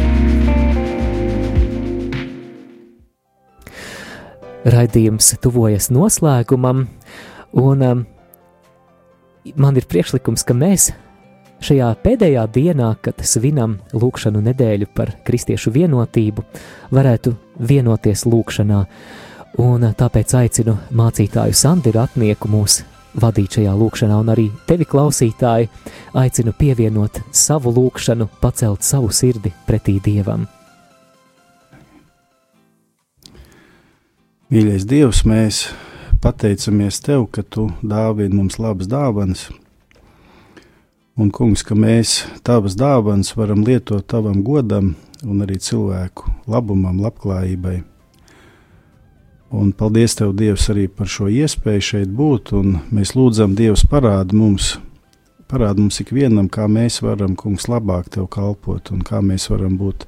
Raidījums 4.63 5.33
tuvojas 5.43 5.89
noslēgumam, 5.91 6.85
un 7.59 7.81
um, 7.83 8.03
man 9.59 9.79
ir 9.79 9.87
priekšlikums, 9.91 10.45
ka 10.47 10.55
mēs 10.55 10.91
šajā 11.63 11.89
pēdējā 12.03 12.45
dienā, 12.55 12.93
kad 13.03 13.19
svinam 13.27 13.75
lūkšanu 13.91 14.39
nedēļu 14.45 14.87
par 14.95 15.11
kristiešu 15.27 15.73
vienotību, 15.75 16.45
varētu 16.95 17.35
vienoties 17.59 18.23
lūkšanā. 18.23 18.79
Un 19.63 19.83
uh, 19.83 19.93
tāpēc 19.99 20.37
aicinu 20.39 20.77
mācītāju 20.95 21.59
Sandru 21.59 21.97
Ratnieku 21.99 22.51
mūs 22.51 22.79
vadīt 23.19 23.59
šajā 23.59 23.75
lūkšanā, 23.77 24.23
un 24.23 24.31
arī 24.33 24.47
tevi, 24.67 24.87
klausītāji, 24.89 25.69
aicinu 26.23 26.55
pievienot 26.57 27.19
savu 27.35 27.75
lūkšanu, 27.75 28.31
pacelt 28.41 28.87
savu 28.87 29.11
sirdi 29.11 29.51
pretī 29.67 29.99
Dievam. 30.03 30.47
Mīļais 34.51 34.83
Dievs, 34.83 35.21
mēs 35.23 35.69
pateicamies 36.19 36.97
Tev, 36.99 37.29
ka 37.31 37.45
Tu 37.47 37.69
dāvini 37.79 38.35
mums 38.35 38.57
labas 38.59 38.89
dāvanas, 38.91 39.45
un, 41.15 41.31
Kungs, 41.31 41.63
ka 41.63 41.77
mēs 41.79 42.25
Tavas 42.43 42.75
dāvanas 42.75 43.31
varam 43.39 43.63
lietot 43.63 44.03
Tavam 44.03 44.41
godam 44.43 44.97
un 45.23 45.45
arī 45.45 45.55
cilvēku 45.63 46.27
labumam, 46.51 46.99
labklājībai. 47.05 47.77
Un 49.55 49.71
paldies 49.71 50.19
Tev, 50.19 50.35
Dievs, 50.35 50.67
arī 50.75 50.89
par 50.91 51.07
šo 51.07 51.31
iespēju 51.31 51.89
šeit 51.93 52.11
būt, 52.11 52.51
mēs 52.91 53.15
lūdzam, 53.15 53.55
Dievs, 53.55 53.87
parādi 53.87 54.35
mums, 54.35 54.73
parādi 55.47 55.85
mums 55.85 56.03
ikvienam, 56.03 56.51
kā 56.51 56.67
mēs 56.67 56.99
varam, 57.05 57.37
Kungs, 57.39 57.71
labāk 57.71 58.11
Tev 58.11 58.27
kalpot 58.27 58.91
un 58.91 59.07
kā 59.07 59.23
mēs 59.23 59.47
varam 59.55 59.79
būt 59.79 60.03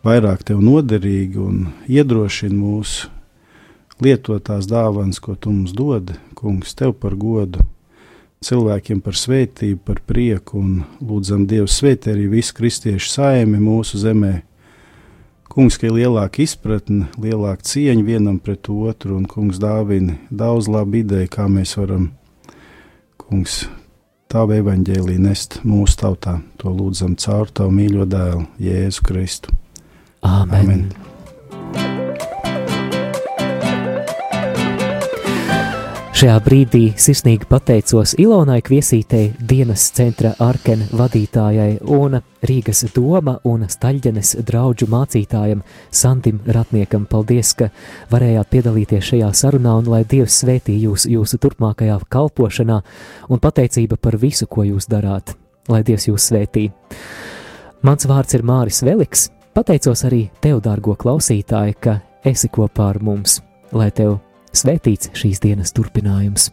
vairāk 0.00 0.48
Tev 0.48 0.64
noderīgi 0.64 1.44
un 1.44 1.66
iedrošini 1.92 2.56
mūsu 2.56 3.13
lietot 4.02 4.44
tās 4.48 4.66
dāvanas, 4.70 5.20
ko 5.22 5.36
tu 5.36 5.52
mums 5.52 5.74
dod, 5.76 6.14
kungs, 6.38 6.74
tev 6.74 6.94
par 6.98 7.14
godu, 7.18 7.62
cilvēkiem 8.44 9.00
par 9.04 9.16
svētību, 9.18 9.80
par 9.84 10.00
prieku 10.06 10.58
un 10.60 10.82
lūdzam 11.00 11.46
Dievu 11.48 11.70
svētī 11.70 12.12
arī 12.14 12.26
visu 12.32 12.56
kristiešu 12.56 13.10
saimi 13.12 13.60
mūsu 13.62 14.00
zemē. 14.02 14.42
kungs, 15.54 15.76
ka 15.78 15.86
ir 15.86 15.94
lielāka 15.94 16.42
izpratne, 16.42 17.06
lielāka 17.20 17.62
cieņa 17.62 18.02
vienam 18.02 18.40
pret 18.42 18.68
otru, 18.68 19.14
un 19.20 19.28
kungs 19.30 19.60
dāvina 19.62 20.16
daudz 20.30 20.66
labu 20.68 20.98
ideju, 21.04 21.30
kā 21.30 21.46
mēs 21.46 21.76
varam, 21.78 22.10
kungs, 23.22 23.68
tavu 24.26 24.58
evaņģēlī 24.58 25.18
nest 25.22 25.60
mūsu 25.62 26.00
tautā. 26.02 26.40
To 26.58 26.74
lūdzam 26.74 27.14
caur 27.14 27.54
tavu 27.54 27.70
mīļo 27.78 28.10
dēlu, 28.10 28.46
Jēzu 28.58 29.06
Kristu. 29.06 29.54
Āmen. 30.24 30.58
Amen. 30.58 31.13
Šajā 36.14 36.34
brīdī 36.46 36.80
sirsnīgi 36.94 37.48
pateicos 37.50 38.12
Ilonai 38.22 38.60
Kviesītei, 38.62 39.32
dienas 39.50 39.88
centra 39.96 40.30
Arkena 40.38 40.84
vadītājai 40.94 41.80
un 41.90 42.20
Rīgas 42.46 42.84
doma 42.94 43.32
un 43.50 43.64
Staļģenes 43.66 44.28
draugu 44.46 44.86
mācītājam 44.92 45.64
Santim 45.90 46.36
Ratniekam. 46.46 47.08
Paldies, 47.10 47.50
ka 47.58 47.66
varējāt 48.12 48.52
piedalīties 48.52 49.08
šajā 49.08 49.30
sarunā 49.34 49.72
un 49.80 49.90
lai 49.90 50.04
Dievs 50.06 50.36
svētī 50.44 50.76
jūs 50.84 51.08
jūsu 51.10 51.40
turpmākajā 51.42 51.96
kalpošanā 52.14 52.76
un 53.26 53.42
pateicība 53.42 53.98
par 53.98 54.14
visu, 54.22 54.46
ko 54.46 54.62
jūs 54.68 54.86
darāt. 54.86 55.32
Lai 55.66 55.82
Dievs 55.82 56.06
jūs 56.06 56.28
svētī. 56.30 56.68
Mans 57.82 58.06
vārds 58.06 58.38
ir 58.38 58.46
Māris 58.46 58.84
Veliks. 58.86 59.32
Pateicos 59.50 60.06
arī 60.06 60.28
tev, 60.38 60.62
dārgo 60.62 60.94
klausītāji, 60.94 61.74
ka 61.74 61.96
esi 62.22 62.52
kopā 62.54 62.92
ar 62.92 63.02
mums. 63.02 63.40
Lai 63.74 63.90
tev 63.90 64.20
Svētīts 64.54 65.10
šīs 65.18 65.42
dienas 65.42 65.74
turpinājums! 65.74 66.52